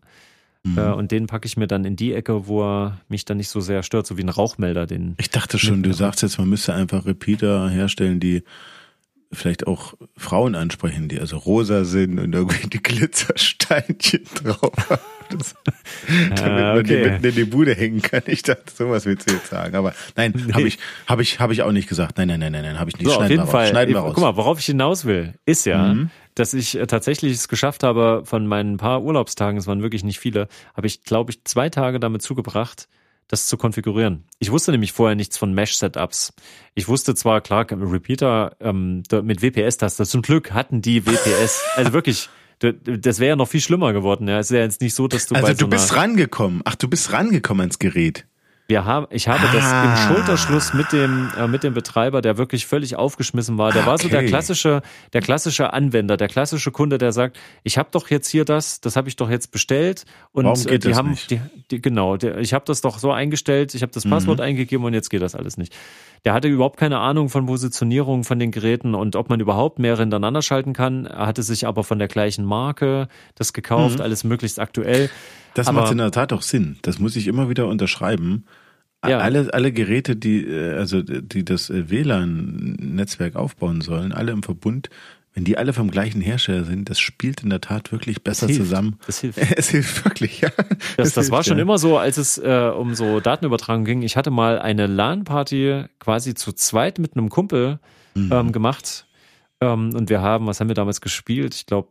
Mhm. 0.64 0.78
Äh, 0.80 0.92
und 0.94 1.12
den 1.12 1.28
packe 1.28 1.46
ich 1.46 1.58
mir 1.58 1.68
dann 1.68 1.86
in 1.86 1.96
die 1.96 2.14
Ecke, 2.14 2.48
wo 2.48 2.64
er 2.64 3.02
mich 3.08 3.24
dann 3.24 3.38
nicht 3.38 3.50
so 3.50 3.60
sehr 3.60 3.84
stört, 3.84 4.08
so 4.08 4.18
wie 4.18 4.24
ein 4.24 4.30
Rauchmelder. 4.30 4.88
Den 4.88 5.14
ich 5.20 5.30
dachte 5.30 5.60
schon, 5.60 5.84
du 5.84 5.94
sagst 5.94 6.24
jetzt, 6.24 6.40
man 6.40 6.50
müsste 6.50 6.74
einfach 6.74 7.06
Repeater 7.06 7.70
herstellen, 7.70 8.20
die 8.20 8.44
vielleicht 9.32 9.68
auch 9.68 9.94
Frauen 10.18 10.56
ansprechen, 10.56 11.08
die 11.08 11.20
also 11.20 11.38
rosa 11.38 11.86
sind 11.86 12.20
und 12.20 12.34
irgendwie 12.34 12.68
die 12.68 12.82
Glitzersteinchen 12.82 14.24
drauf 14.44 14.90
haben. 14.90 15.02
Das, 15.30 15.56
damit 16.36 16.42
ah, 16.42 16.74
okay. 16.74 16.76
man 16.76 16.86
die 16.86 16.96
mitten 16.96 17.26
in 17.26 17.36
die 17.36 17.46
Bude 17.46 17.74
hängen 17.74 18.02
kann. 18.02 18.24
Ich 18.28 18.44
dachte, 18.44 18.72
sowas 18.74 19.06
willst 19.06 19.30
du 19.30 19.34
jetzt 19.34 19.48
sagen. 19.48 19.76
Aber 19.76 19.94
nein, 20.16 20.34
nee. 20.36 20.54
habe 20.54 20.68
ich, 20.68 20.78
habe 21.08 21.22
ich, 21.22 21.40
habe 21.40 21.54
ich 21.54 21.62
auch 21.64 21.72
nicht 21.72 21.90
gesagt. 21.90 22.18
Nein, 22.18 22.28
nein, 22.28 22.40
nein, 22.40 22.52
nein, 22.52 22.64
nein, 22.64 22.80
habe 22.80 22.90
ich 22.90 22.98
nicht. 22.98 23.10
So, 23.10 23.20
auf 23.20 23.30
jeden 23.30 23.48
Fall. 23.48 23.68
Schneiden 23.68 23.94
wir 23.94 24.02
raus. 24.02 24.14
Guck 24.14 24.24
mal, 24.24 24.36
worauf 24.36 24.60
ich 24.60 24.66
hinaus 24.66 25.06
will, 25.06 25.34
ist 25.46 25.66
ja, 25.66 25.94
mhm. 25.94 26.10
dass 26.36 26.54
ich 26.54 26.78
äh, 26.78 26.88
tatsächlich 26.88 27.34
es 27.34 27.48
geschafft 27.48 27.84
habe, 27.84 28.24
von 28.26 28.48
meinen 28.48 28.78
paar 28.78 29.04
Urlaubstagen, 29.04 29.58
es 29.58 29.68
waren 29.68 29.82
wirklich 29.82 30.04
nicht 30.04 30.20
viele, 30.20 30.48
habe 30.76 30.88
ich, 30.88 31.04
glaube 31.04 31.32
ich, 31.32 31.44
zwei 31.44 31.70
Tage 31.70 32.00
damit 32.00 32.22
zugebracht, 32.22 32.88
das 33.28 33.48
zu 33.48 33.58
konfigurieren. 33.58 34.26
Ich 34.40 34.52
wusste 34.52 34.72
nämlich 34.72 34.92
vorher 34.92 35.16
nichts 35.16 35.38
von 35.38 35.54
Mesh-Setups. 35.54 36.34
Ich 36.76 36.88
wusste 36.88 37.16
zwar, 37.16 37.42
klar, 37.42 37.66
Repeater 37.72 38.56
ähm, 38.60 39.04
mit 39.24 39.42
WPS-Taste. 39.42 40.06
Zum 40.06 40.22
Glück 40.22 40.52
hatten 40.52 40.82
die 40.82 41.06
WPS. 41.06 41.64
Also 41.76 41.94
wirklich, 41.94 42.30
das 42.60 43.20
wäre 43.20 43.30
ja 43.30 43.36
noch 43.36 43.48
viel 43.48 43.62
schlimmer 43.62 43.94
geworden. 43.94 44.28
Ja, 44.28 44.40
es 44.40 44.50
ist 44.50 44.56
ja 44.56 44.64
jetzt 44.64 44.82
nicht 44.82 44.96
so, 44.96 45.08
dass 45.08 45.28
du 45.28 45.36
also 45.36 45.48
du 45.54 45.60
so 45.60 45.68
bist 45.68 45.96
rangekommen. 45.96 46.62
Ach, 46.66 46.76
du 46.76 46.88
bist 46.88 47.12
rangekommen 47.12 47.62
ans 47.62 47.80
Gerät. 47.80 48.26
Wir 48.68 48.84
haben, 48.84 49.06
ich 49.12 49.28
habe 49.28 49.48
ah. 49.48 49.54
das 49.54 49.64
im 49.64 49.70
ah. 49.70 50.08
Schulterschluss 50.08 50.74
mit 50.74 50.92
dem 50.92 51.30
äh, 51.38 51.48
mit 51.48 51.64
dem 51.64 51.76
Betreiber, 51.76 52.22
der 52.22 52.38
wirklich 52.38 52.66
völlig 52.66 52.96
aufgeschmissen 52.96 53.60
war. 53.60 53.72
Der 53.72 53.82
okay. 53.82 53.90
war 53.92 53.98
so 54.00 54.10
der 54.10 54.26
klassische, 54.26 54.82
der 55.14 55.22
klassische 55.22 55.72
Anwender, 55.72 56.18
der 56.18 56.28
klassische 56.28 56.72
Kunde, 56.72 56.98
der 56.98 57.12
sagt, 57.12 57.38
ich 57.64 57.78
habe 57.78 57.90
doch 57.92 58.10
jetzt 58.10 58.28
hier 58.28 58.44
das, 58.44 58.82
das 58.82 58.96
habe 58.96 59.08
ich 59.08 59.18
doch 59.18 59.30
jetzt 59.30 59.52
bestellt 59.52 60.06
und 60.32 60.46
Warum 60.46 60.64
geht 60.64 60.84
die 60.84 60.90
das 60.90 60.98
haben, 60.98 61.12
nicht? 61.12 61.30
Die, 61.30 61.40
die, 61.70 61.82
genau, 61.82 62.18
der, 62.18 62.40
ich 62.40 62.56
habe 62.56 62.66
das 62.66 62.82
doch 62.82 62.98
so 62.98 63.12
eingestellt, 63.12 63.76
ich 63.76 63.84
habe 63.84 63.92
das 63.92 64.04
Passwort 64.04 64.40
mhm. 64.40 64.46
eingegeben 64.46 64.84
und 64.84 64.96
jetzt 64.96 65.10
geht 65.10 65.22
das 65.22 65.36
alles 65.36 65.58
nicht. 65.58 65.76
Der 66.26 66.34
hatte 66.34 66.48
überhaupt 66.48 66.78
keine 66.78 66.98
Ahnung 66.98 67.30
von 67.30 67.46
Positionierung 67.46 68.24
von 68.24 68.40
den 68.40 68.50
Geräten 68.50 68.96
und 68.96 69.16
ob 69.16 69.30
man 69.30 69.40
überhaupt 69.40 69.78
mehrere 69.78 70.02
hintereinander 70.02 70.42
schalten 70.42 70.74
kann. 70.74 71.06
Er 71.06 71.28
hatte 71.28 71.44
sich 71.44 71.68
aber 71.68 71.84
von 71.84 72.00
der 72.00 72.08
gleichen 72.08 72.44
Marke 72.44 73.08
das 73.36 73.54
gekauft, 73.54 74.00
mhm. 74.00 74.02
alles 74.02 74.24
möglichst 74.24 74.60
aktuell. 74.60 75.12
Das 75.54 75.68
aber, 75.68 75.82
macht 75.82 75.92
in 75.92 76.00
der 76.00 76.10
Tat 76.10 76.34
auch 76.34 76.42
Sinn. 76.42 76.78
Das 76.82 76.98
muss 76.98 77.16
ich 77.16 77.28
immer 77.28 77.48
wieder 77.48 77.68
unterschreiben. 77.68 78.46
Ja. 79.08 79.20
Alle, 79.20 79.54
alle 79.54 79.72
Geräte, 79.72 80.16
die, 80.16 80.44
äh, 80.46 80.74
also, 80.74 81.04
die 81.04 81.46
das 81.46 81.70
äh, 81.70 81.92
WLAN-Netzwerk 81.92 83.36
aufbauen 83.36 83.82
sollen, 83.82 84.12
alle 84.12 84.32
im 84.32 84.42
Verbund, 84.42 84.90
wenn 85.36 85.44
die 85.44 85.58
alle 85.58 85.74
vom 85.74 85.92
gleichen 85.92 86.22
Hersteller 86.22 86.64
sind, 86.64 86.90
das 86.90 86.98
spielt 86.98 87.44
in 87.44 87.50
der 87.50 87.60
Tat 87.60 87.92
wirklich 87.92 88.24
besser 88.24 88.48
das 88.48 88.56
zusammen. 88.56 88.98
Das 89.06 89.20
hilft. 89.20 89.38
Es 89.58 89.70
hilft 89.70 90.06
wirklich, 90.06 90.40
ja. 90.40 90.50
Das, 90.96 91.14
das, 91.14 91.30
war 91.30 91.44
schon 91.44 91.58
ja. 91.58 91.64
immer 91.64 91.78
so, 91.78 91.98
als 91.98 92.18
es 92.18 92.38
äh, 92.38 92.72
um 92.74 92.96
so 92.96 93.20
Datenübertragung 93.20 93.84
ging. 93.84 94.02
Ich 94.02 94.16
hatte 94.16 94.32
mal 94.32 94.60
eine 94.60 94.88
LAN-Party 94.88 95.84
quasi 96.00 96.36
zu 96.36 96.54
zweit 96.54 97.00
mit 97.00 97.18
einem 97.18 97.30
Kumpel 97.30 97.80
mhm. 98.14 98.32
ähm, 98.32 98.52
gemacht. 98.54 99.08
Ähm, 99.60 99.94
und 99.94 100.10
wir 100.10 100.22
haben, 100.22 100.48
was 100.48 100.62
haben 100.62 100.70
wir 100.70 100.74
damals 100.74 101.02
gespielt? 101.02 101.54
Ich 101.54 101.66
glaube, 101.66 101.90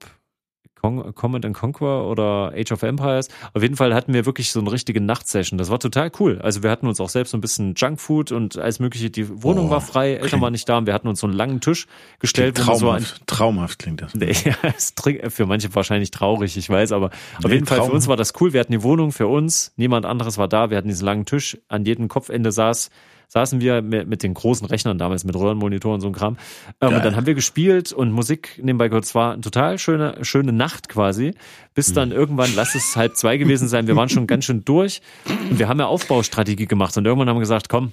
Command 1.15 1.45
and 1.45 1.55
Conquer 1.55 2.07
oder 2.07 2.53
Age 2.55 2.73
of 2.73 2.83
Empires. 2.83 3.29
Auf 3.53 3.63
jeden 3.63 3.77
Fall 3.77 3.95
hatten 3.95 4.13
wir 4.13 4.27
wirklich 4.27 4.53
so 4.53 4.61
eine 4.61 4.71
richtige 4.71 5.01
Nachtsession. 5.01 5.59
Das 5.59 5.71
war 5.71 5.79
total 5.79 6.11
cool. 6.21 6.39
Also 6.43 6.63
wir 6.63 6.71
hatten 6.71 6.87
uns 6.87 7.01
auch 7.01 7.09
selbst 7.09 7.31
so 7.31 7.39
ein 7.39 7.41
bisschen 7.41 7.75
Junkfood 7.75 8.33
und 8.33 8.59
alles 8.59 8.81
mögliche. 8.81 9.11
Die 9.11 9.43
Wohnung 9.43 9.69
oh, 9.69 9.71
war 9.71 9.81
frei, 9.81 10.15
Eltern 10.15 10.41
waren 10.41 10.53
nicht 10.53 10.69
da 10.69 10.79
und 10.79 10.87
wir 10.87 10.95
hatten 10.95 11.09
uns 11.09 11.21
so 11.21 11.27
einen 11.27 11.37
langen 11.37 11.61
Tisch 11.61 11.87
gestellt. 12.19 12.57
Traumhaft, 12.57 13.07
so 13.07 13.25
traumhaft 13.27 13.79
klingt 13.79 14.03
das. 14.03 14.13
Ja, 14.45 14.55
ist 14.77 15.01
für 15.29 15.47
manche 15.47 15.75
wahrscheinlich 15.75 16.11
traurig, 16.11 16.57
ich 16.57 16.69
weiß, 16.69 16.93
aber 16.93 17.11
nee, 17.39 17.45
auf 17.45 17.53
jeden 17.53 17.67
Fall 17.67 17.83
für 17.83 17.93
uns 17.93 18.09
war 18.09 18.17
das 18.17 18.33
cool. 18.41 18.53
Wir 18.53 18.61
hatten 18.61 18.73
die 18.73 18.83
Wohnung 18.83 19.13
für 19.13 19.27
uns, 19.27 19.73
niemand 19.77 20.07
anderes 20.07 20.39
war 20.39 20.49
da. 20.49 20.71
Wir 20.71 20.77
hatten 20.77 20.89
diesen 20.89 21.05
langen 21.05 21.25
Tisch. 21.25 21.57
An 21.69 21.85
jedem 21.85 22.09
Kopfende 22.09 22.53
saß 22.53 22.91
saßen 23.29 23.61
wir 23.61 23.83
mit, 23.83 24.09
mit 24.09 24.23
den 24.23 24.35
großen 24.35 24.67
Rechnern 24.67 24.99
damals, 24.99 25.25
mit 25.25 25.35
Röhrenmonitoren 25.37 25.97
und 25.97 26.01
so 26.01 26.09
ein 26.09 26.13
Kram. 26.13 26.37
Ähm, 26.81 26.95
und 26.95 27.05
dann 27.05 27.17
haben 27.17 27.27
wir 27.27 27.35
gespielt 27.35 27.93
und 27.93 28.13
Musik 28.13 28.61
nebenbei 28.63 28.89
gehört. 28.89 29.05
Es 29.05 29.15
war 29.15 29.33
eine 29.33 29.43
total 29.43 29.79
schöne, 29.79 30.19
schöne 30.23 30.53
Nacht 30.53 30.89
quasi, 30.89 31.35
bis 31.75 31.93
dann 31.93 32.11
mhm. 32.11 32.15
irgendwann, 32.15 32.51
lass 32.55 32.75
es 32.75 32.97
halb 32.97 33.17
zwei 33.17 33.37
gewesen 33.37 33.69
sein, 33.69 33.87
wir 33.87 33.97
waren 33.97 34.09
schon 34.09 34.27
ganz 34.27 34.45
schön 34.45 34.65
durch 34.65 35.03
und 35.51 35.59
wir 35.59 35.69
haben 35.69 35.79
ja 35.79 35.87
Aufbaustrategie 35.87 36.67
gemacht 36.67 36.97
und 36.97 37.05
irgendwann 37.05 37.29
haben 37.29 37.37
wir 37.37 37.41
gesagt, 37.41 37.69
komm, 37.69 37.93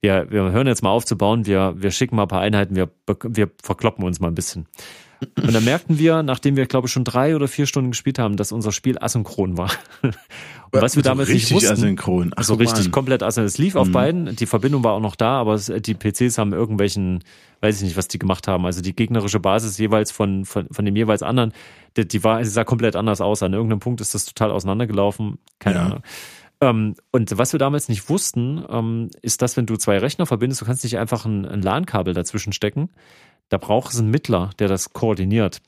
wir, 0.00 0.30
wir 0.30 0.50
hören 0.50 0.66
jetzt 0.66 0.82
mal 0.82 0.90
auf 0.90 1.04
zu 1.04 1.16
bauen, 1.16 1.46
wir, 1.46 1.74
wir 1.76 1.92
schicken 1.92 2.16
mal 2.16 2.22
ein 2.22 2.28
paar 2.28 2.40
Einheiten, 2.40 2.74
wir, 2.74 2.90
wir 3.22 3.50
verkloppen 3.62 4.04
uns 4.04 4.20
mal 4.20 4.28
ein 4.28 4.34
bisschen. 4.34 4.66
Und 5.36 5.52
dann 5.52 5.64
merkten 5.64 5.98
wir, 5.98 6.22
nachdem 6.22 6.56
wir, 6.56 6.66
glaube 6.66 6.86
ich, 6.86 6.92
schon 6.92 7.04
drei 7.04 7.34
oder 7.36 7.48
vier 7.48 7.66
Stunden 7.66 7.90
gespielt 7.90 8.18
haben, 8.18 8.36
dass 8.36 8.52
unser 8.52 8.72
Spiel 8.72 8.98
asynchron 8.98 9.56
war. 9.56 9.70
Und 10.02 10.80
was 10.80 10.96
wir 10.96 11.02
damals 11.02 11.28
nicht 11.28 11.50
wussten, 11.52 11.72
asynchron. 11.72 12.32
Ach, 12.36 12.44
so 12.44 12.54
richtig 12.54 12.84
Mann. 12.84 12.92
komplett 12.92 13.22
asynchron. 13.22 13.46
Es 13.46 13.58
lief 13.58 13.74
mhm. 13.74 13.80
auf 13.80 13.92
beiden, 13.92 14.36
die 14.36 14.46
Verbindung 14.46 14.84
war 14.84 14.92
auch 14.92 15.00
noch 15.00 15.16
da, 15.16 15.40
aber 15.40 15.58
die 15.58 15.94
PCs 15.94 16.38
haben 16.38 16.52
irgendwelchen, 16.52 17.22
weiß 17.60 17.76
ich 17.76 17.82
nicht, 17.82 17.96
was 17.96 18.08
die 18.08 18.18
gemacht 18.18 18.48
haben. 18.48 18.64
Also 18.66 18.80
die 18.80 18.94
gegnerische 18.94 19.40
Basis 19.40 19.78
jeweils 19.78 20.10
von, 20.10 20.44
von, 20.44 20.66
von 20.70 20.84
dem 20.84 20.96
jeweils 20.96 21.22
anderen, 21.22 21.52
die, 21.96 22.06
die 22.06 22.24
war, 22.24 22.44
sie 22.44 22.50
sah 22.50 22.64
komplett 22.64 22.96
anders 22.96 23.20
aus. 23.20 23.42
An 23.42 23.52
irgendeinem 23.52 23.80
Punkt 23.80 24.00
ist 24.00 24.14
das 24.14 24.24
total 24.24 24.50
auseinandergelaufen. 24.50 25.38
Keine 25.58 25.76
ja. 25.76 25.86
Ahnung. 25.86 26.02
Ähm, 26.62 26.94
und 27.10 27.36
was 27.36 27.52
wir 27.52 27.58
damals 27.58 27.88
nicht 27.88 28.08
wussten, 28.08 28.64
ähm, 28.70 29.10
ist, 29.20 29.42
dass 29.42 29.56
wenn 29.56 29.66
du 29.66 29.76
zwei 29.76 29.98
Rechner 29.98 30.26
verbindest, 30.26 30.60
du 30.60 30.64
kannst 30.64 30.84
nicht 30.84 30.96
einfach 30.96 31.24
ein, 31.24 31.44
ein 31.44 31.60
LAN-Kabel 31.60 32.14
dazwischen 32.14 32.52
stecken, 32.52 32.88
da 33.52 33.58
braucht 33.58 33.92
es 33.92 33.98
einen 33.98 34.10
Mittler, 34.10 34.48
der 34.58 34.68
das 34.68 34.94
koordiniert, 34.94 35.60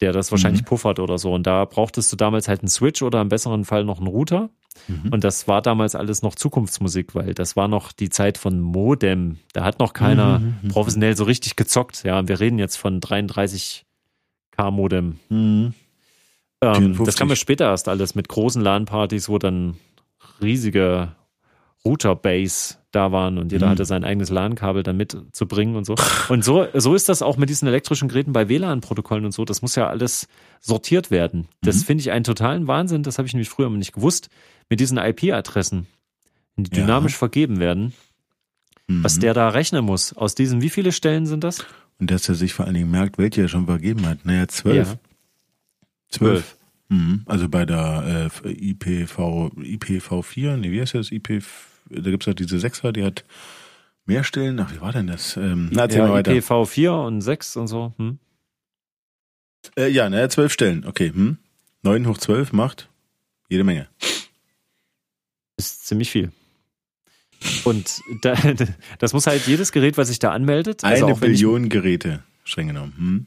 der 0.00 0.12
das 0.12 0.32
wahrscheinlich 0.32 0.62
mhm. 0.62 0.66
puffert 0.66 0.98
oder 0.98 1.16
so. 1.16 1.32
Und 1.32 1.46
da 1.46 1.64
brauchtest 1.64 2.10
du 2.10 2.16
damals 2.16 2.48
halt 2.48 2.62
einen 2.62 2.68
Switch 2.68 3.02
oder 3.02 3.20
im 3.20 3.28
besseren 3.28 3.64
Fall 3.64 3.84
noch 3.84 3.98
einen 3.98 4.08
Router. 4.08 4.50
Mhm. 4.88 5.12
Und 5.12 5.22
das 5.22 5.46
war 5.46 5.62
damals 5.62 5.94
alles 5.94 6.22
noch 6.22 6.34
Zukunftsmusik, 6.34 7.14
weil 7.14 7.32
das 7.32 7.54
war 7.54 7.68
noch 7.68 7.92
die 7.92 8.08
Zeit 8.08 8.36
von 8.36 8.58
Modem. 8.58 9.38
Da 9.52 9.62
hat 9.62 9.78
noch 9.78 9.92
keiner 9.92 10.40
mhm. 10.40 10.56
mhm. 10.62 10.68
professionell 10.70 11.16
so 11.16 11.22
richtig 11.22 11.54
gezockt. 11.54 12.02
Ja, 12.02 12.26
wir 12.26 12.40
reden 12.40 12.58
jetzt 12.58 12.78
von 12.78 13.00
33K 13.00 13.84
Modem. 14.72 15.20
Mhm. 15.28 15.72
Ähm, 16.62 17.04
das 17.04 17.14
kam 17.14 17.28
ja 17.28 17.36
später 17.36 17.66
erst 17.66 17.88
alles 17.88 18.16
mit 18.16 18.28
großen 18.28 18.60
LAN-Partys, 18.60 19.28
wo 19.28 19.38
dann 19.38 19.76
riesige 20.42 21.12
Router-Base 21.84 22.76
da 22.92 23.12
waren 23.12 23.38
und 23.38 23.52
jeder 23.52 23.66
mhm. 23.66 23.70
hatte 23.70 23.84
sein 23.84 24.04
eigenes 24.04 24.30
LAN-Kabel 24.30 24.82
dann 24.82 24.96
mitzubringen 24.96 25.76
und 25.76 25.84
so. 25.84 25.96
Und 26.28 26.44
so, 26.44 26.66
so 26.74 26.94
ist 26.94 27.08
das 27.08 27.22
auch 27.22 27.36
mit 27.36 27.50
diesen 27.50 27.68
elektrischen 27.68 28.08
Geräten 28.08 28.32
bei 28.32 28.48
WLAN-Protokollen 28.48 29.24
und 29.24 29.32
so. 29.32 29.44
Das 29.44 29.62
muss 29.62 29.74
ja 29.74 29.88
alles 29.88 30.28
sortiert 30.60 31.10
werden. 31.10 31.48
Das 31.62 31.76
mhm. 31.76 31.80
finde 31.80 32.02
ich 32.02 32.10
einen 32.10 32.24
totalen 32.24 32.66
Wahnsinn. 32.66 33.02
Das 33.02 33.18
habe 33.18 33.26
ich 33.26 33.34
nämlich 33.34 33.48
früher 33.48 33.68
nicht 33.70 33.92
gewusst. 33.92 34.28
Mit 34.70 34.80
diesen 34.80 34.96
IP-Adressen. 34.96 35.86
die 36.56 36.70
dynamisch 36.70 37.12
ja. 37.12 37.18
vergeben 37.18 37.60
werden, 37.60 37.92
mhm. 38.86 39.04
was 39.04 39.18
der 39.18 39.34
da 39.34 39.48
rechnen 39.50 39.84
muss. 39.84 40.14
Aus 40.14 40.34
diesen, 40.34 40.62
wie 40.62 40.70
viele 40.70 40.92
Stellen 40.92 41.26
sind 41.26 41.44
das? 41.44 41.66
Und 41.98 42.10
dass 42.10 42.28
er 42.28 42.34
sich 42.34 42.54
vor 42.54 42.64
allen 42.64 42.74
Dingen 42.74 42.90
merkt, 42.90 43.18
welche 43.18 43.42
er 43.42 43.48
schon 43.48 43.66
vergeben 43.66 44.06
hat. 44.06 44.24
Naja, 44.24 44.48
zwölf. 44.48 44.88
Ja. 44.88 44.98
Zwölf. 46.08 46.56
Mhm. 46.88 47.22
Also 47.26 47.48
bei 47.48 47.66
der 47.66 48.30
äh, 48.44 48.50
IPV, 48.50 49.52
IPv4, 49.58 50.56
nee, 50.56 50.70
wie 50.70 50.80
heißt 50.80 50.94
das? 50.94 51.12
IP, 51.12 51.42
da 51.90 52.10
gibt's 52.10 52.26
halt 52.26 52.38
diese 52.38 52.58
Sechser, 52.58 52.92
die 52.92 53.04
hat 53.04 53.24
mehr 54.06 54.24
Stellen. 54.24 54.58
Ach, 54.60 54.72
wie 54.72 54.80
war 54.80 54.92
denn 54.92 55.06
das? 55.06 55.36
Ähm, 55.36 55.68
na, 55.72 55.82
erzähl 55.82 56.00
ja, 56.00 56.08
mal 56.08 56.14
weiter. 56.14 56.32
IPv4 56.32 57.06
und 57.06 57.20
6 57.20 57.56
und 57.56 57.66
so. 57.68 57.92
Hm? 57.98 58.18
Äh, 59.76 59.88
ja, 59.88 60.08
naja, 60.08 60.28
zwölf 60.28 60.52
Stellen. 60.52 60.84
Okay. 60.86 61.10
Hm? 61.14 61.38
9 61.82 62.06
hoch 62.06 62.18
12 62.18 62.52
macht 62.52 62.88
jede 63.48 63.64
Menge. 63.64 63.88
Ist 65.56 65.86
ziemlich 65.86 66.10
viel. 66.10 66.32
Und 67.64 68.00
da, 68.22 68.34
das 68.98 69.12
muss 69.12 69.26
halt 69.26 69.46
jedes 69.46 69.72
Gerät, 69.72 69.96
was 69.98 70.08
sich 70.08 70.18
da 70.18 70.32
anmeldet. 70.32 70.84
Also 70.84 71.06
Eine 71.06 71.14
Billion 71.14 71.64
ich, 71.64 71.70
Geräte, 71.70 72.22
streng 72.44 72.68
genommen. 72.68 72.94
Hm? 72.96 73.26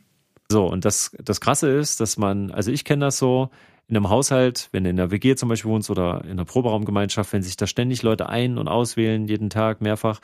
So, 0.49 0.65
und 0.65 0.85
das, 0.85 1.11
das 1.23 1.41
Krasse 1.41 1.69
ist, 1.69 1.99
dass 1.99 2.17
man, 2.17 2.51
also 2.51 2.71
ich 2.71 2.83
kenne 2.83 3.05
das 3.05 3.17
so, 3.17 3.49
in 3.87 3.95
einem 3.95 4.09
Haushalt, 4.09 4.69
wenn 4.71 4.83
du 4.83 4.89
in 4.89 4.97
der 4.97 5.11
WG 5.11 5.35
zum 5.35 5.49
Beispiel 5.49 5.71
wohnst 5.71 5.89
oder 5.89 6.23
in 6.25 6.31
einer 6.31 6.45
Proberaumgemeinschaft, 6.45 7.31
wenn 7.33 7.41
sich 7.41 7.57
da 7.57 7.67
ständig 7.67 8.03
Leute 8.03 8.27
ein- 8.29 8.57
und 8.57 8.67
auswählen, 8.67 9.27
jeden 9.27 9.49
Tag 9.49 9.81
mehrfach, 9.81 10.19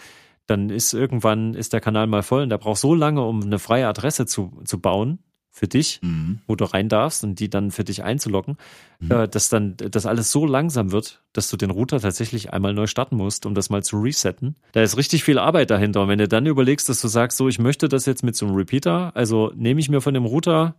dann 0.47 0.69
ist 0.69 0.93
irgendwann 0.93 1.53
ist 1.53 1.71
der 1.71 1.79
Kanal 1.79 2.07
mal 2.07 2.23
voll 2.23 2.43
und 2.43 2.49
der 2.49 2.57
braucht 2.57 2.79
so 2.79 2.93
lange, 2.93 3.23
um 3.23 3.41
eine 3.41 3.59
freie 3.59 3.87
Adresse 3.87 4.25
zu, 4.25 4.61
zu 4.65 4.81
bauen, 4.81 5.19
für 5.55 5.67
dich, 5.67 5.99
mhm. 6.01 6.39
wo 6.47 6.55
du 6.55 6.65
rein 6.65 6.89
darfst 6.89 7.23
und 7.23 7.39
die 7.39 7.47
dann 7.47 7.69
für 7.69 7.83
dich 7.83 8.03
einzulocken, 8.03 8.57
mhm. 8.99 9.11
äh, 9.11 9.27
dass 9.27 9.49
dann 9.49 9.77
das 9.77 10.07
alles 10.07 10.31
so 10.31 10.47
langsam 10.47 10.91
wird, 10.91 11.21
dass 11.31 11.47
du 11.47 11.57
den 11.57 11.69
Router 11.69 12.01
tatsächlich 12.01 12.51
einmal 12.51 12.73
neu 12.73 12.87
starten 12.87 13.15
musst, 13.15 13.45
um 13.45 13.53
das 13.53 13.69
mal 13.69 13.83
zu 13.83 14.01
resetten. 14.01 14.55
Da 14.71 14.81
ist 14.81 14.97
richtig 14.97 15.23
viel 15.23 15.37
Arbeit 15.37 15.69
dahinter. 15.69 16.01
Und 16.01 16.07
wenn 16.07 16.17
du 16.17 16.27
dann 16.27 16.47
überlegst, 16.47 16.89
dass 16.89 16.99
du 17.01 17.07
sagst, 17.07 17.37
so, 17.37 17.47
ich 17.47 17.59
möchte 17.59 17.87
das 17.87 18.07
jetzt 18.07 18.23
mit 18.23 18.35
so 18.35 18.47
einem 18.47 18.55
Repeater, 18.55 19.15
also 19.15 19.51
nehme 19.55 19.79
ich 19.79 19.89
mir 19.89 20.01
von 20.01 20.15
dem 20.15 20.25
Router, 20.25 20.73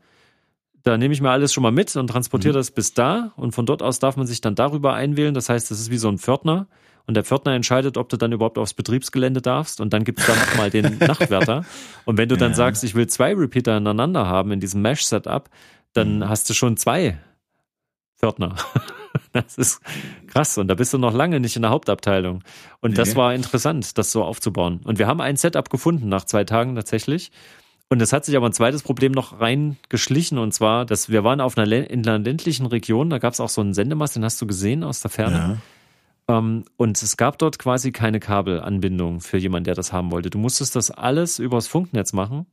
da 0.84 0.98
nehme 0.98 1.14
ich 1.14 1.20
mir 1.20 1.30
alles 1.30 1.52
schon 1.52 1.62
mal 1.62 1.72
mit 1.72 1.94
und 1.96 2.08
transportiere 2.08 2.52
mhm. 2.54 2.58
das 2.58 2.70
bis 2.70 2.94
da 2.94 3.32
und 3.36 3.52
von 3.52 3.66
dort 3.66 3.82
aus 3.82 3.98
darf 3.98 4.16
man 4.16 4.26
sich 4.26 4.40
dann 4.40 4.54
darüber 4.54 4.94
einwählen. 4.94 5.34
Das 5.34 5.48
heißt, 5.48 5.70
das 5.70 5.80
ist 5.80 5.90
wie 5.90 5.96
so 5.96 6.08
ein 6.08 6.18
Pförtner 6.18 6.66
und 7.06 7.14
der 7.14 7.24
Pförtner 7.24 7.52
entscheidet, 7.54 7.96
ob 7.96 8.08
du 8.10 8.16
dann 8.16 8.32
überhaupt 8.32 8.58
aufs 8.58 8.74
Betriebsgelände 8.74 9.42
darfst 9.42 9.80
und 9.80 9.92
dann 9.92 10.04
gibt 10.04 10.20
es 10.20 10.26
da 10.26 10.34
nochmal 10.34 10.70
den 10.70 10.98
Nachtwärter. 11.00 11.64
Und 12.04 12.18
wenn 12.18 12.28
du 12.28 12.36
dann 12.36 12.52
ja. 12.52 12.56
sagst, 12.56 12.84
ich 12.84 12.94
will 12.94 13.06
zwei 13.06 13.34
Repeater 13.34 13.76
ineinander 13.76 14.26
haben 14.26 14.52
in 14.52 14.60
diesem 14.60 14.82
Mesh-Setup, 14.82 15.48
dann 15.94 16.18
mhm. 16.18 16.28
hast 16.28 16.48
du 16.48 16.54
schon 16.54 16.76
zwei 16.76 17.18
Pförtner. 18.18 18.56
Das 19.32 19.58
ist 19.58 19.80
krass. 20.28 20.58
Und 20.58 20.68
da 20.68 20.74
bist 20.74 20.92
du 20.92 20.98
noch 20.98 21.12
lange 21.12 21.40
nicht 21.40 21.56
in 21.56 21.62
der 21.62 21.72
Hauptabteilung. 21.72 22.42
Und 22.80 22.92
nee. 22.92 22.96
das 22.96 23.16
war 23.16 23.34
interessant, 23.34 23.98
das 23.98 24.12
so 24.12 24.22
aufzubauen. 24.22 24.80
Und 24.84 24.98
wir 25.00 25.08
haben 25.08 25.20
ein 25.20 25.36
Setup 25.36 25.68
gefunden 25.70 26.08
nach 26.08 26.24
zwei 26.24 26.44
Tagen 26.44 26.76
tatsächlich. 26.76 27.32
Und 27.94 28.02
es 28.02 28.12
hat 28.12 28.24
sich 28.24 28.36
aber 28.36 28.46
ein 28.46 28.52
zweites 28.52 28.82
Problem 28.82 29.12
noch 29.12 29.40
reingeschlichen. 29.40 30.36
Und 30.38 30.52
zwar, 30.52 30.84
dass 30.84 31.10
wir 31.10 31.22
waren 31.22 31.40
auf 31.40 31.56
einer, 31.56 31.88
in 31.88 32.04
einer 32.04 32.18
ländlichen 32.18 32.66
Region, 32.66 33.08
da 33.08 33.18
gab 33.18 33.34
es 33.34 33.38
auch 33.38 33.48
so 33.48 33.60
einen 33.60 33.72
Sendemast, 33.72 34.16
den 34.16 34.24
hast 34.24 34.42
du 34.42 34.48
gesehen 34.48 34.82
aus 34.82 35.00
der 35.00 35.12
Ferne. 35.12 35.60
Ja. 36.28 36.38
Ähm, 36.38 36.64
und 36.76 37.00
es 37.00 37.16
gab 37.16 37.38
dort 37.38 37.60
quasi 37.60 37.92
keine 37.92 38.18
Kabelanbindung 38.18 39.20
für 39.20 39.38
jemanden, 39.38 39.66
der 39.66 39.76
das 39.76 39.92
haben 39.92 40.10
wollte. 40.10 40.28
Du 40.28 40.38
musstest 40.38 40.74
das 40.74 40.90
alles 40.90 41.38
übers 41.38 41.68
Funknetz 41.68 42.12
machen. 42.12 42.46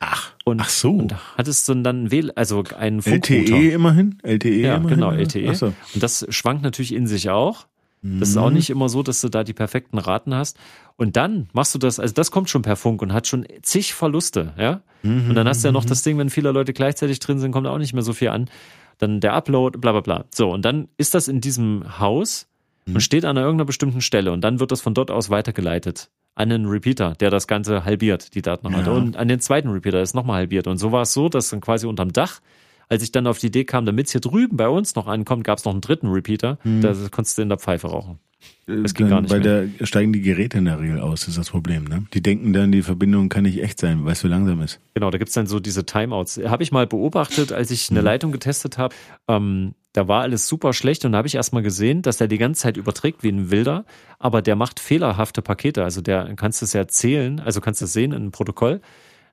Ach, 0.00 0.32
und, 0.46 0.58
ach 0.62 0.70
so. 0.70 0.92
Und 0.92 1.14
hattest 1.36 1.68
du 1.68 1.74
dann 1.74 2.10
Wähl 2.10 2.30
also 2.30 2.64
einen 2.78 3.02
Funkrouter. 3.02 3.34
LTE 3.34 3.70
immerhin? 3.72 4.18
LTE 4.22 4.48
ja, 4.48 4.76
immerhin? 4.76 5.00
genau, 5.00 5.10
LTE. 5.12 5.54
So. 5.54 5.66
Und 5.66 6.02
das 6.02 6.26
schwankt 6.30 6.62
natürlich 6.62 6.94
in 6.94 7.06
sich 7.06 7.28
auch. 7.28 7.66
Das 8.02 8.28
ist 8.28 8.36
auch 8.36 8.48
mhm. 8.48 8.56
nicht 8.56 8.70
immer 8.70 8.88
so, 8.88 9.02
dass 9.02 9.20
du 9.20 9.28
da 9.28 9.44
die 9.44 9.52
perfekten 9.52 9.98
Raten 9.98 10.34
hast. 10.34 10.56
Und 10.96 11.16
dann 11.16 11.48
machst 11.52 11.74
du 11.74 11.78
das, 11.78 11.98
also 11.98 12.14
das 12.14 12.30
kommt 12.30 12.48
schon 12.48 12.62
per 12.62 12.76
Funk 12.76 13.02
und 13.02 13.12
hat 13.12 13.26
schon 13.26 13.46
zig 13.62 13.94
Verluste, 13.94 14.52
ja. 14.58 14.82
Und 15.02 15.34
dann 15.34 15.46
hast 15.46 15.62
du 15.62 15.68
ja 15.68 15.72
noch 15.72 15.84
mhm. 15.84 15.88
das 15.88 16.02
Ding, 16.02 16.18
wenn 16.18 16.30
viele 16.30 16.50
Leute 16.50 16.72
gleichzeitig 16.72 17.20
drin 17.20 17.38
sind, 17.38 17.52
kommt 17.52 17.66
auch 17.66 17.78
nicht 17.78 17.92
mehr 17.92 18.02
so 18.02 18.12
viel 18.12 18.28
an. 18.28 18.50
Dann 18.98 19.20
der 19.20 19.32
Upload, 19.32 19.78
bla 19.78 19.92
bla 19.92 20.00
bla. 20.00 20.24
So, 20.34 20.50
und 20.50 20.64
dann 20.64 20.88
ist 20.96 21.14
das 21.14 21.28
in 21.28 21.40
diesem 21.40 21.98
Haus 22.00 22.48
mhm. 22.86 22.96
und 22.96 23.00
steht 23.00 23.24
an 23.24 23.36
irgendeiner 23.36 23.64
bestimmten 23.64 24.00
Stelle 24.00 24.32
und 24.32 24.42
dann 24.42 24.58
wird 24.58 24.72
das 24.72 24.80
von 24.80 24.94
dort 24.94 25.10
aus 25.10 25.30
weitergeleitet 25.30 26.10
an 26.38 26.52
einen 26.52 26.66
Repeater, 26.66 27.14
der 27.18 27.30
das 27.30 27.48
Ganze 27.48 27.84
halbiert, 27.84 28.34
die 28.36 28.42
Datenrate. 28.42 28.90
Ja. 28.90 28.96
Und 28.96 29.16
an 29.16 29.26
den 29.26 29.40
zweiten 29.40 29.70
Repeater 29.70 30.00
ist 30.00 30.14
nochmal 30.14 30.36
halbiert. 30.36 30.68
Und 30.68 30.78
so 30.78 30.92
war 30.92 31.02
es 31.02 31.12
so, 31.12 31.28
dass 31.28 31.50
dann 31.50 31.60
quasi 31.60 31.86
unterm 31.86 32.12
Dach, 32.12 32.40
als 32.88 33.02
ich 33.02 33.12
dann 33.12 33.26
auf 33.26 33.38
die 33.38 33.48
Idee 33.48 33.64
kam, 33.64 33.86
damit 33.86 34.06
es 34.06 34.12
hier 34.12 34.20
drüben 34.20 34.56
bei 34.56 34.68
uns 34.68 34.94
noch 34.94 35.06
ankommt, 35.06 35.44
gab 35.44 35.58
es 35.58 35.64
noch 35.64 35.72
einen 35.72 35.80
dritten 35.80 36.08
Repeater. 36.08 36.58
Mhm. 36.64 36.80
Da 36.80 36.94
konntest 37.10 37.38
du 37.38 37.42
in 37.42 37.48
der 37.48 37.58
Pfeife 37.58 37.88
rauchen. 37.88 38.18
Das 38.66 38.94
ging 38.94 39.08
gar 39.08 39.20
nicht 39.20 39.30
Weil 39.30 39.40
mehr. 39.40 39.68
da 39.78 39.86
steigen 39.86 40.12
die 40.12 40.20
Geräte 40.20 40.58
in 40.58 40.66
der 40.66 40.78
Regel 40.78 41.00
aus, 41.00 41.26
ist 41.26 41.38
das 41.38 41.50
Problem. 41.50 41.84
Ne? 41.84 42.04
Die 42.12 42.22
denken 42.22 42.52
dann, 42.52 42.70
die 42.70 42.82
Verbindung 42.82 43.30
kann 43.30 43.44
nicht 43.44 43.62
echt 43.62 43.80
sein, 43.80 44.04
weil 44.04 44.12
es 44.12 44.20
so 44.20 44.28
langsam 44.28 44.60
ist. 44.60 44.78
Genau, 44.94 45.10
da 45.10 45.18
gibt's 45.18 45.34
dann 45.34 45.46
so 45.46 45.58
diese 45.58 45.86
Timeouts. 45.86 46.38
Habe 46.44 46.62
ich 46.62 46.70
mal 46.70 46.86
beobachtet, 46.86 47.50
als 47.52 47.70
ich 47.70 47.90
eine 47.90 48.00
mhm. 48.00 48.04
Leitung 48.04 48.32
getestet 48.32 48.78
habe. 48.78 48.94
Ähm, 49.26 49.74
da 49.94 50.06
war 50.06 50.20
alles 50.20 50.46
super 50.46 50.74
schlecht 50.74 51.04
und 51.04 51.12
da 51.12 51.18
habe 51.18 51.28
ich 51.28 51.34
erstmal 51.34 51.62
gesehen, 51.62 52.02
dass 52.02 52.18
der 52.18 52.28
die 52.28 52.38
ganze 52.38 52.62
Zeit 52.62 52.76
überträgt 52.76 53.22
wie 53.22 53.30
ein 53.30 53.50
Wilder, 53.50 53.84
aber 54.18 54.42
der 54.42 54.54
macht 54.54 54.80
fehlerhafte 54.80 55.42
Pakete. 55.42 55.82
Also 55.82 56.02
der 56.02 56.34
kannst 56.36 56.60
du 56.60 56.66
es 56.66 56.74
ja 56.74 56.86
zählen, 56.86 57.40
also 57.40 57.60
kannst 57.60 57.80
du 57.80 57.86
es 57.86 57.92
sehen 57.92 58.12
in 58.12 58.18
einem 58.18 58.30
Protokoll. 58.30 58.80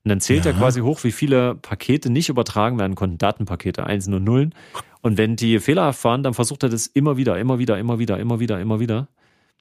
Und 0.06 0.10
dann 0.10 0.22
zählt 0.22 0.46
ja. 0.46 0.52
er 0.52 0.58
quasi 0.58 0.82
hoch, 0.82 1.04
wie 1.04 1.12
viele 1.12 1.56
Pakete 1.56 2.12
nicht 2.12 2.30
übertragen 2.30 2.78
werden 2.78 2.94
konnten, 2.94 3.18
Datenpakete, 3.18 3.88
Einsen 3.88 4.14
und 4.14 4.24
Nullen. 4.24 4.54
Und 5.02 5.18
wenn 5.18 5.36
die 5.36 5.60
fehlerhaft 5.60 6.04
waren, 6.04 6.22
dann 6.22 6.36
versucht 6.36 6.62
er 6.62 6.70
das 6.70 6.86
immer 6.86 7.18
wieder, 7.18 7.40
immer 7.40 7.58
wieder, 7.58 7.80
immer 7.80 7.98
wieder, 7.98 8.20
immer 8.20 8.40
wieder, 8.40 8.62
immer 8.62 8.80
wieder. 8.80 9.08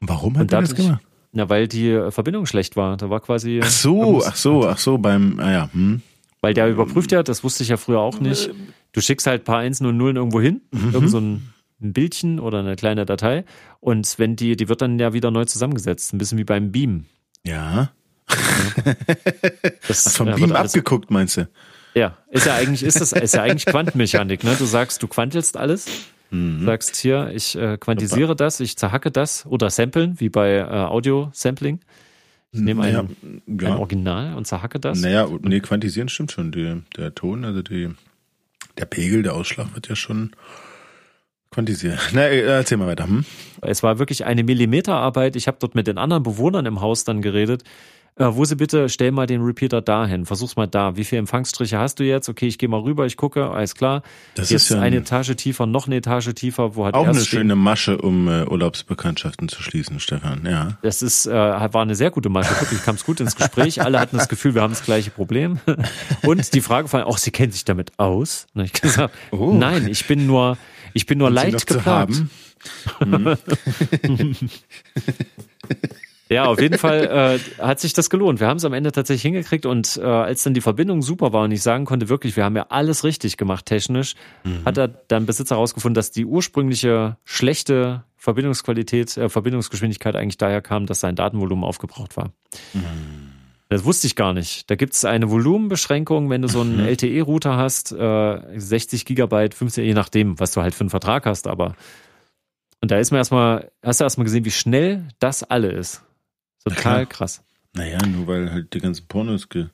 Warum 0.01 0.37
hat 0.37 0.53
er 0.53 0.61
das 0.61 0.75
gemacht? 0.75 1.01
Na, 1.33 1.49
weil 1.49 1.67
die 1.67 1.99
Verbindung 2.11 2.45
schlecht 2.45 2.77
war. 2.77 2.99
Da 2.99 3.09
war 3.09 3.21
quasi. 3.21 3.61
Ach 3.63 3.71
so, 3.71 4.23
ach 4.23 4.37
so, 4.37 4.69
ach 4.69 4.77
so, 4.77 4.99
beim, 4.99 5.41
ah 5.41 5.51
ja, 5.51 5.71
hm. 5.73 6.03
Weil 6.43 6.53
der 6.53 6.69
überprüft 6.69 7.11
ja, 7.11 7.23
das 7.23 7.43
wusste 7.43 7.63
ich 7.63 7.71
ja 7.71 7.79
früher 7.79 8.01
auch 8.01 8.21
nicht. 8.21 8.51
Du 8.93 9.01
schickst 9.01 9.27
halt 9.27 9.43
ein 9.43 9.45
paar 9.45 9.61
Einsen 9.61 9.87
und 9.87 9.97
Nullen 9.97 10.17
irgendwo 10.17 10.43
hin, 10.43 10.61
mhm. 10.73 10.91
irgend 10.93 11.11
so 11.11 11.19
ein, 11.19 11.55
ein 11.81 11.95
Bildchen 11.95 12.39
oder 12.39 12.59
eine 12.59 12.77
kleine 12.77 13.07
Datei. 13.07 13.47
Und 13.81 14.19
wenn 14.19 14.37
die, 14.37 14.55
die 14.55 14.69
wird 14.69 14.83
dann 14.83 14.99
ja 14.99 15.15
wieder 15.15 15.31
neu 15.31 15.47
zusammengesetzt. 15.47 16.13
Ein 16.13 16.19
bisschen 16.19 16.37
wie 16.37 16.45
beim 16.45 16.71
Beam. 16.71 17.07
Ja. 17.47 17.93
Das, 19.89 20.07
Hast 20.07 20.17
vom 20.17 20.35
Beam 20.35 20.53
abgeguckt, 20.53 21.11
meinst 21.11 21.37
du? 21.37 21.49
Ja, 21.95 22.17
ist 22.31 22.47
ja 22.47 22.55
eigentlich, 22.55 22.83
ist 22.83 23.01
das, 23.01 23.13
ist 23.13 23.35
ja 23.35 23.43
eigentlich 23.43 23.67
Quantenmechanik, 23.67 24.43
ne? 24.43 24.57
Du 24.59 24.65
sagst, 24.65 25.03
du 25.03 25.09
quantelst 25.09 25.57
alles. 25.57 25.87
Mhm. 26.31 26.65
Sagst 26.65 26.97
hier, 26.97 27.31
ich 27.33 27.57
äh, 27.57 27.79
quantisiere 27.79 28.29
Super. 28.29 28.35
das, 28.35 28.61
ich 28.61 28.77
zerhacke 28.77 29.11
das 29.11 29.47
oder 29.47 29.71
samplen, 29.71 30.19
wie 30.19 30.29
bei 30.29 30.57
äh, 30.57 30.65
Audio-Sampling. 30.65 31.81
Ich 32.53 32.61
nehme 32.61 32.83
naja, 32.83 33.01
ein, 33.01 33.43
ja. 33.47 33.73
ein 33.73 33.79
Original 33.79 34.35
und 34.35 34.47
zerhacke 34.47 34.81
das. 34.81 35.01
Naja, 35.01 35.29
nee, 35.43 35.61
quantisieren 35.61 36.09
stimmt 36.09 36.33
schon. 36.33 36.53
Die, 36.53 36.83
der 36.97 37.15
Ton, 37.15 37.45
also 37.45 37.63
die, 37.63 37.91
der 38.79 38.87
Pegel, 38.87 39.23
der 39.23 39.35
Ausschlag 39.35 39.75
wird 39.75 39.89
ja 39.89 39.97
schon 39.97 40.33
quantisiert. 41.51 41.99
Na, 42.13 42.23
äh, 42.23 42.41
erzähl 42.43 42.79
mal 42.79 42.89
weiter. 42.89 43.07
Hm? 43.07 43.25
Es 43.61 43.83
war 43.83 43.99
wirklich 43.99 44.25
eine 44.25 44.43
Millimeterarbeit. 44.45 45.37
Ich 45.37 45.47
habe 45.47 45.59
dort 45.61 45.75
mit 45.75 45.87
den 45.87 45.99
anderen 45.99 46.23
Bewohnern 46.23 46.67
im 46.67 46.81
Haus 46.81 47.05
dann 47.05 47.23
geredet 47.23 47.63
äh, 48.17 48.27
wo 48.31 48.45
sie 48.45 48.55
bitte, 48.55 48.89
stell 48.89 49.11
mal 49.11 49.27
den 49.27 49.43
Repeater 49.43 49.83
dahin, 49.83 50.25
versuch's 50.25 50.55
mal 50.55 50.69
da. 50.69 50.97
Wie 50.97 51.05
viele 51.05 51.19
Empfangsstriche 51.21 51.79
hast 51.79 51.99
du 51.99 52.05
jetzt? 52.05 52.29
Okay, 52.29 52.47
ich 52.47 52.59
gehe 52.59 52.69
mal 52.69 52.81
rüber, 52.81 53.07
ich 53.07 53.17
gucke, 53.17 53.51
alles 53.51 53.75
klar. 53.75 54.03
Das 54.37 54.51
jetzt 54.51 54.65
ist 54.65 54.71
ja 54.71 54.81
eine 54.81 54.99
Etage 54.99 55.35
tiefer, 55.35 55.67
noch 55.67 55.87
eine 55.87 55.97
Etage 55.97 56.33
tiefer, 56.35 56.77
wo 56.77 56.87
hat 56.87 56.95
Auch 56.95 57.09
eine 57.09 57.15
stehen. 57.15 57.41
schöne 57.41 57.57
Masche, 57.57 57.99
um 57.99 58.29
äh, 58.29 58.45
Urlaubsbekanntschaften 58.45 59.49
zu 59.49 59.63
schließen, 59.63 59.99
Stefan, 59.99 60.47
ja. 60.47 60.79
Das 60.83 61.03
ist, 61.03 61.27
äh, 61.27 61.33
war 61.33 61.83
eine 61.83 61.97
sehr 61.97 62.13
gute 62.13 62.29
Masche, 62.29 62.55
wirklich, 62.61 62.83
kam 62.85 62.95
es 62.95 63.05
gut 63.05 63.21
ins 63.21 63.35
Gespräch. 63.35 63.83
Alle 63.83 63.99
hatten 63.99 64.17
das 64.17 64.29
Gefühl, 64.29 64.55
wir 64.55 64.63
haben 64.63 64.73
das 64.73 64.85
gleiche 64.85 65.11
Problem. 65.11 65.59
Und 66.23 66.55
die 66.55 66.61
Frage 66.61 66.87
vor 66.87 67.01
allem, 67.01 67.09
auch 67.09 67.19
sie 67.19 67.33
kennt 67.33 67.53
sich 67.53 67.65
damit 67.65 67.99
aus. 67.99 68.47
Und 68.55 68.65
ich 68.65 68.73
gesagt, 68.73 69.13
oh. 69.33 69.53
nein, 69.53 69.89
ich 69.89 70.07
bin 70.07 70.27
nur, 70.27 70.57
ich 70.93 71.07
bin 71.07 71.19
nur 71.19 71.29
Und 71.29 71.35
leicht 71.35 71.67
geplagt. 71.67 72.23
Ja, 76.31 76.47
auf 76.47 76.61
jeden 76.61 76.79
Fall 76.79 77.39
äh, 77.59 77.63
hat 77.63 77.81
sich 77.81 77.93
das 77.93 78.09
gelohnt. 78.09 78.41
Wir 78.41 78.47
haben 78.47 78.57
es 78.57 78.65
am 78.65 78.73
Ende 78.73 78.93
tatsächlich 78.93 79.23
hingekriegt 79.23 79.67
und 79.67 79.99
äh, 79.99 80.05
als 80.05 80.43
dann 80.43 80.55
die 80.55 80.63
Verbindung 80.63 81.03
super 81.03 81.33
war 81.33 81.45
und 81.45 81.53
ich 81.53 81.63
sagen 81.63 81.85
konnte, 81.85 82.09
wirklich, 82.09 82.37
wir 82.37 82.45
haben 82.45 82.57
ja 82.57 82.67
alles 82.71 83.05
richtig 83.05 83.37
gemacht 83.37 83.67
technisch, 83.67 84.15
mhm. 84.43 84.65
hat 84.65 84.79
er 84.79 84.89
dann 84.89 85.27
Besitzer 85.27 85.57
herausgefunden, 85.57 85.95
dass 85.95 86.13
die 86.13 86.25
ursprüngliche 86.25 87.19
schlechte 87.25 88.05
Verbindungsqualität, 88.17 89.17
äh, 89.19 89.29
Verbindungsgeschwindigkeit 89.29 90.17
eigentlich 90.17 90.39
daher 90.39 90.63
kam, 90.63 90.87
dass 90.87 91.01
sein 91.01 91.15
Datenvolumen 91.15 91.65
aufgebraucht 91.65 92.17
war. 92.17 92.33
Mhm. 92.73 93.33
Das 93.69 93.85
wusste 93.85 94.07
ich 94.07 94.17
gar 94.17 94.33
nicht. 94.33 94.71
Da 94.71 94.77
gibt 94.77 94.95
es 94.95 95.05
eine 95.05 95.31
Volumenbeschränkung, 95.31 96.31
wenn 96.31 96.43
du 96.43 96.49
so 96.49 96.61
einen 96.61 96.79
mhm. 96.79 96.87
LTE-Router 96.87 97.57
hast, 97.57 97.93
äh, 97.93 98.41
60 98.59 99.05
Gigabyte, 99.05 99.53
15, 99.53 99.85
je 99.85 99.95
nachdem, 99.95 100.39
was 100.39 100.53
du 100.53 100.63
halt 100.63 100.75
für 100.75 100.83
einen 100.83 100.91
Vertrag 100.91 101.27
hast, 101.27 101.47
aber 101.47 101.75
und 102.81 102.91
da 102.91 102.99
ist 102.99 103.13
mir 103.13 103.17
erstmal, 103.17 103.71
hast 103.83 104.01
du 104.01 104.05
erstmal 104.05 104.27
gesehen, 104.27 104.45
wie 104.45 104.51
schnell 104.51 105.09
das 105.19 105.43
alle 105.43 105.71
ist. 105.71 106.03
Total 106.65 107.07
krass. 107.07 107.43
Naja, 107.77 107.99
nur 108.07 108.29
weil 108.29 108.53
halt 108.53 108.73
die 108.73 108.79
ganzen 108.79 109.09
Pornos. 109.09 109.49
Ge 109.49 109.67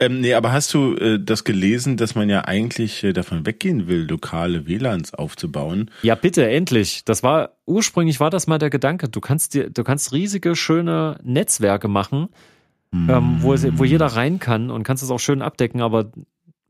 ähm, 0.00 0.20
nee, 0.20 0.32
aber 0.32 0.52
hast 0.52 0.72
du 0.72 0.96
äh, 0.96 1.18
das 1.22 1.44
gelesen, 1.44 1.98
dass 1.98 2.14
man 2.14 2.30
ja 2.30 2.46
eigentlich 2.46 3.04
äh, 3.04 3.12
davon 3.12 3.44
weggehen 3.44 3.86
will, 3.86 4.06
lokale 4.08 4.66
WLANs 4.66 5.12
aufzubauen? 5.12 5.90
Ja, 6.02 6.14
bitte, 6.14 6.48
endlich. 6.48 7.04
Das 7.04 7.22
war, 7.22 7.58
ursprünglich 7.66 8.18
war 8.18 8.30
das 8.30 8.46
mal 8.46 8.58
der 8.58 8.70
Gedanke. 8.70 9.10
Du 9.10 9.20
kannst 9.20 9.52
dir, 9.52 9.68
du 9.68 9.84
kannst 9.84 10.14
riesige, 10.14 10.56
schöne 10.56 11.18
Netzwerke 11.22 11.86
machen, 11.86 12.28
mm. 12.92 13.10
ähm, 13.10 13.36
wo, 13.40 13.50
wo 13.52 13.84
jeder 13.84 14.06
rein 14.06 14.38
kann 14.38 14.70
und 14.70 14.82
kannst 14.82 15.02
es 15.02 15.10
auch 15.10 15.20
schön 15.20 15.42
abdecken, 15.42 15.82
aber 15.82 16.12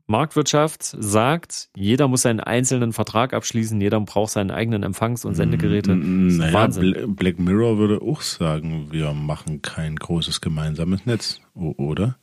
Marktwirtschaft 0.07 0.83
sagt, 0.83 1.69
jeder 1.75 2.07
muss 2.07 2.21
seinen 2.21 2.39
einzelnen 2.39 2.93
Vertrag 2.93 3.33
abschließen, 3.33 3.81
jeder 3.81 3.99
braucht 4.01 4.31
seinen 4.31 4.51
eigenen 4.51 4.83
Empfangs- 4.83 5.25
und 5.25 5.33
Sendegeräte. 5.33 5.95
Naja, 5.95 6.53
Wahnsinn. 6.53 7.15
Black 7.15 7.39
Mirror 7.39 7.77
würde 7.77 8.01
auch 8.01 8.21
sagen, 8.21 8.91
wir 8.91 9.13
machen 9.13 9.63
kein 9.63 9.95
großes 9.95 10.41
gemeinsames 10.41 11.05
Netz, 11.05 11.41
oder? 11.55 12.17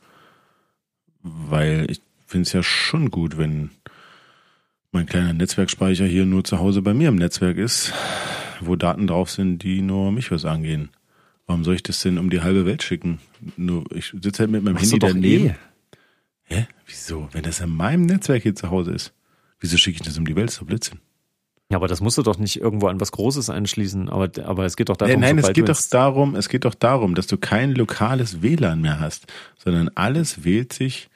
Weil 1.21 1.87
ich 1.89 2.01
finde 2.25 2.43
es 2.43 2.53
ja 2.53 2.63
schon 2.63 3.11
gut, 3.11 3.37
wenn 3.37 3.71
mein 4.93 5.05
kleiner 5.05 5.33
Netzwerkspeicher 5.33 6.05
hier 6.05 6.25
nur 6.25 6.43
zu 6.43 6.59
Hause 6.59 6.81
bei 6.81 6.93
mir 6.93 7.09
im 7.09 7.15
Netzwerk 7.15 7.57
ist, 7.57 7.93
wo 8.61 8.75
Daten 8.77 9.07
drauf 9.07 9.29
sind, 9.29 9.59
die 9.59 9.81
nur 9.81 10.11
mich 10.11 10.31
was 10.31 10.45
angehen. 10.45 10.89
Warum 11.47 11.65
soll 11.65 11.75
ich 11.75 11.83
das 11.83 12.01
denn 12.01 12.17
um 12.17 12.29
die 12.29 12.41
halbe 12.41 12.65
Welt 12.65 12.83
schicken? 12.83 13.19
Nur 13.57 13.83
ich 13.93 14.13
sitze 14.21 14.43
halt 14.43 14.51
mit 14.51 14.63
meinem 14.63 14.75
Machst 14.75 14.93
Handy 14.93 15.05
daneben. 15.05 15.45
Eh. 15.47 15.53
Hä? 16.45 16.67
Wieso? 16.85 17.29
Wenn 17.31 17.43
das 17.43 17.59
in 17.59 17.69
meinem 17.69 18.05
Netzwerk 18.05 18.43
hier 18.43 18.55
zu 18.55 18.69
Hause 18.69 18.91
ist, 18.91 19.13
wieso 19.59 19.77
schicke 19.77 19.97
ich 19.97 20.03
das 20.03 20.17
um 20.17 20.25
die 20.25 20.35
Welt 20.35 20.51
zu 20.51 20.65
Blitzen? 20.65 20.99
Ja, 21.69 21.77
aber 21.77 21.87
das 21.87 22.01
musst 22.01 22.17
du 22.17 22.23
doch 22.23 22.37
nicht 22.37 22.59
irgendwo 22.59 22.87
an 22.87 22.99
was 22.99 23.11
Großes 23.11 23.49
einschließen. 23.49 24.09
Aber, 24.09 24.29
aber 24.45 24.65
es 24.65 24.75
geht 24.75 24.89
doch 24.89 24.97
darum, 24.97 25.19
nein, 25.19 25.35
nein 25.37 25.45
es 25.45 25.53
geht 25.53 25.69
doch 25.69 25.81
darum, 25.89 26.35
es 26.35 26.49
geht 26.49 26.65
doch 26.65 26.75
darum, 26.75 27.15
dass 27.15 27.27
du 27.27 27.37
kein 27.37 27.73
lokales 27.73 28.41
WLAN 28.41 28.81
mehr 28.81 28.99
hast, 28.99 29.25
sondern 29.57 29.89
alles 29.95 30.43
wählt 30.43 30.73
sich 30.73 31.09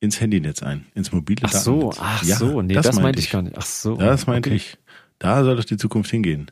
ins 0.00 0.20
Handynetz 0.20 0.62
ein, 0.62 0.86
ins 0.94 1.12
mobile 1.12 1.40
Ach 1.42 1.52
so, 1.52 1.92
ach 1.98 2.22
ja, 2.22 2.36
so, 2.36 2.62
nee, 2.62 2.74
das, 2.74 2.86
das 2.86 3.00
meinte 3.00 3.18
ich 3.18 3.30
gar 3.30 3.42
nicht. 3.42 3.58
Ach 3.58 3.66
so. 3.66 3.96
Das 3.96 4.26
meinte 4.26 4.50
okay. 4.50 4.56
ich. 4.56 4.78
Da 5.18 5.42
soll 5.42 5.56
doch 5.56 5.64
die 5.64 5.76
Zukunft 5.76 6.10
hingehen. 6.10 6.50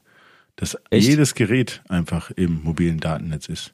Dass 0.56 0.76
Echt? 0.90 1.06
jedes 1.06 1.34
Gerät 1.34 1.82
einfach 1.88 2.30
im 2.32 2.62
mobilen 2.62 2.98
Datennetz 2.98 3.48
ist. 3.48 3.72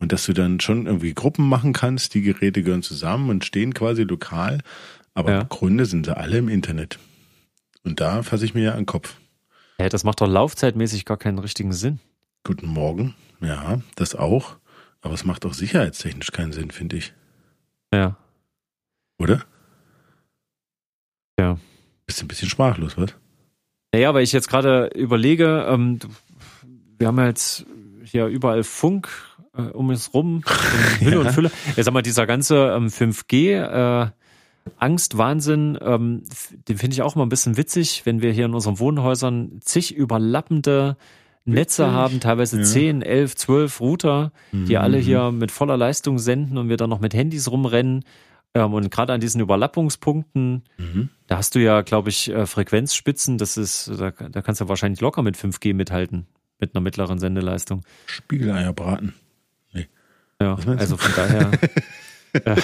Und 0.00 0.12
dass 0.12 0.24
du 0.24 0.32
dann 0.32 0.58
schon 0.60 0.86
irgendwie 0.86 1.14
Gruppen 1.14 1.48
machen 1.48 1.72
kannst, 1.72 2.14
die 2.14 2.22
Geräte 2.22 2.62
gehören 2.62 2.82
zusammen 2.82 3.30
und 3.30 3.44
stehen 3.44 3.74
quasi 3.74 4.02
lokal, 4.02 4.58
aber 5.14 5.32
ja. 5.32 5.40
im 5.42 5.48
Grunde 5.48 5.86
sind 5.86 6.06
sie 6.06 6.16
alle 6.16 6.38
im 6.38 6.48
Internet. 6.48 6.98
Und 7.84 8.00
da 8.00 8.22
fasse 8.22 8.44
ich 8.44 8.54
mir 8.54 8.62
ja 8.62 8.70
an 8.72 8.80
den 8.80 8.86
Kopf. 8.86 9.16
Ja, 9.78 9.88
das 9.88 10.04
macht 10.04 10.20
doch 10.20 10.26
laufzeitmäßig 10.26 11.04
gar 11.04 11.16
keinen 11.16 11.38
richtigen 11.38 11.72
Sinn. 11.72 12.00
Guten 12.44 12.66
Morgen. 12.66 13.14
Ja, 13.40 13.80
das 13.96 14.14
auch. 14.14 14.56
Aber 15.02 15.14
es 15.14 15.24
macht 15.24 15.46
auch 15.46 15.54
sicherheitstechnisch 15.54 16.32
keinen 16.32 16.52
Sinn, 16.52 16.70
finde 16.70 16.96
ich. 16.96 17.14
Ja. 17.92 18.16
Oder? 19.18 19.44
Ja. 21.38 21.58
Bist 22.06 22.20
du 22.20 22.24
ein 22.24 22.28
bisschen 22.28 22.50
sprachlos, 22.50 22.96
was? 22.96 23.14
Naja, 23.92 24.14
weil 24.14 24.22
ich 24.22 24.32
jetzt 24.32 24.48
gerade 24.48 24.86
überlege, 24.94 25.66
ähm, 25.68 25.98
wir 26.98 27.08
haben 27.08 27.18
ja 27.18 27.26
jetzt 27.26 27.66
hier 28.04 28.26
überall 28.26 28.62
Funk 28.62 29.08
äh, 29.56 29.62
um 29.62 29.88
uns 29.88 30.12
rum, 30.14 30.42
in 31.00 31.06
Hülle 31.06 31.16
ja. 31.16 31.20
und 31.20 31.32
Fülle. 31.32 31.50
Ja, 31.76 31.82
sag 31.82 31.94
mal, 31.94 32.02
dieser 32.02 32.26
ganze 32.26 32.72
ähm, 32.76 32.88
5G, 32.88 33.54
äh, 33.54 34.10
Angst, 34.78 35.18
Wahnsinn, 35.18 35.78
ähm, 35.80 36.22
den 36.68 36.78
finde 36.78 36.94
ich 36.94 37.02
auch 37.02 37.16
immer 37.16 37.26
ein 37.26 37.30
bisschen 37.30 37.56
witzig, 37.56 38.02
wenn 38.04 38.22
wir 38.22 38.32
hier 38.32 38.46
in 38.46 38.54
unseren 38.54 38.78
Wohnhäusern 38.78 39.60
zig 39.60 39.94
überlappende 39.94 40.96
Netze 41.44 41.84
Witzig. 41.84 41.94
haben, 41.94 42.20
teilweise 42.20 42.58
ja. 42.58 42.64
10, 42.64 43.02
11, 43.02 43.34
12 43.34 43.80
Router, 43.80 44.32
die 44.52 44.74
mhm. 44.74 44.80
alle 44.80 44.98
hier 44.98 45.32
mit 45.32 45.50
voller 45.50 45.76
Leistung 45.76 46.18
senden 46.18 46.58
und 46.58 46.68
wir 46.68 46.76
dann 46.76 46.90
noch 46.90 47.00
mit 47.00 47.14
Handys 47.14 47.50
rumrennen. 47.50 48.04
Ähm, 48.52 48.74
und 48.74 48.90
gerade 48.90 49.12
an 49.12 49.20
diesen 49.20 49.40
Überlappungspunkten, 49.40 50.64
mhm. 50.76 51.08
da 51.26 51.38
hast 51.38 51.54
du 51.54 51.60
ja, 51.60 51.80
glaube 51.82 52.10
ich, 52.10 52.30
äh, 52.30 52.46
Frequenzspitzen, 52.46 53.38
das 53.38 53.56
ist, 53.56 53.90
da, 53.98 54.10
da 54.10 54.42
kannst 54.42 54.60
du 54.60 54.68
wahrscheinlich 54.68 55.00
locker 55.00 55.22
mit 55.22 55.36
5G 55.36 55.72
mithalten, 55.72 56.26
mit 56.58 56.74
einer 56.74 56.82
mittleren 56.82 57.18
Sendeleistung. 57.18 57.84
Spiegeleier 58.06 58.72
braten. 58.72 59.14
Ja, 60.58 60.72
also 60.74 60.96
von 60.96 61.12
daher. 61.14 61.50
äh, 62.32 62.56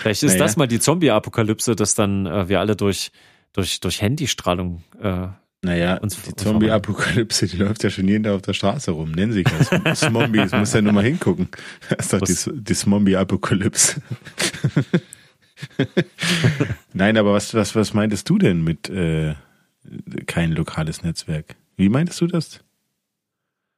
vielleicht 0.00 0.22
ist 0.22 0.32
naja. 0.32 0.44
das 0.44 0.56
mal 0.56 0.66
die 0.66 0.80
Zombie-Apokalypse, 0.80 1.76
dass 1.76 1.94
dann 1.94 2.26
äh, 2.26 2.48
wir 2.48 2.60
alle 2.60 2.76
durch, 2.76 3.12
durch, 3.52 3.80
durch 3.80 4.02
Handystrahlung 4.02 4.82
äh, 5.02 5.28
naja, 5.62 5.96
uns, 5.96 6.22
die 6.22 6.34
Zombie-Apokalypse, 6.36 7.48
die 7.48 7.56
läuft 7.56 7.82
ja 7.82 7.90
schon 7.90 8.06
jeden 8.06 8.22
Tag 8.22 8.34
auf 8.34 8.42
der 8.42 8.52
Straße 8.52 8.92
rum. 8.92 9.10
Nennen 9.10 9.32
sie 9.32 9.42
das. 9.42 9.68
Zombie, 10.00 10.38
das 10.38 10.52
muss 10.52 10.72
ja 10.72 10.80
nur 10.80 10.92
mal 10.92 11.02
hingucken. 11.02 11.48
Das 11.88 12.12
ist 12.12 12.12
doch 12.12 12.20
die, 12.52 12.62
die 12.62 12.74
Zombie-Apokalypse. 12.74 14.00
Nein, 16.92 17.16
aber 17.16 17.32
was, 17.32 17.54
was, 17.54 17.74
was 17.74 17.94
meintest 17.94 18.28
du 18.28 18.38
denn 18.38 18.62
mit 18.62 18.88
äh, 18.90 19.34
kein 20.26 20.52
lokales 20.52 21.02
Netzwerk? 21.02 21.56
Wie 21.76 21.88
meintest 21.88 22.20
du 22.20 22.26
das? 22.28 22.60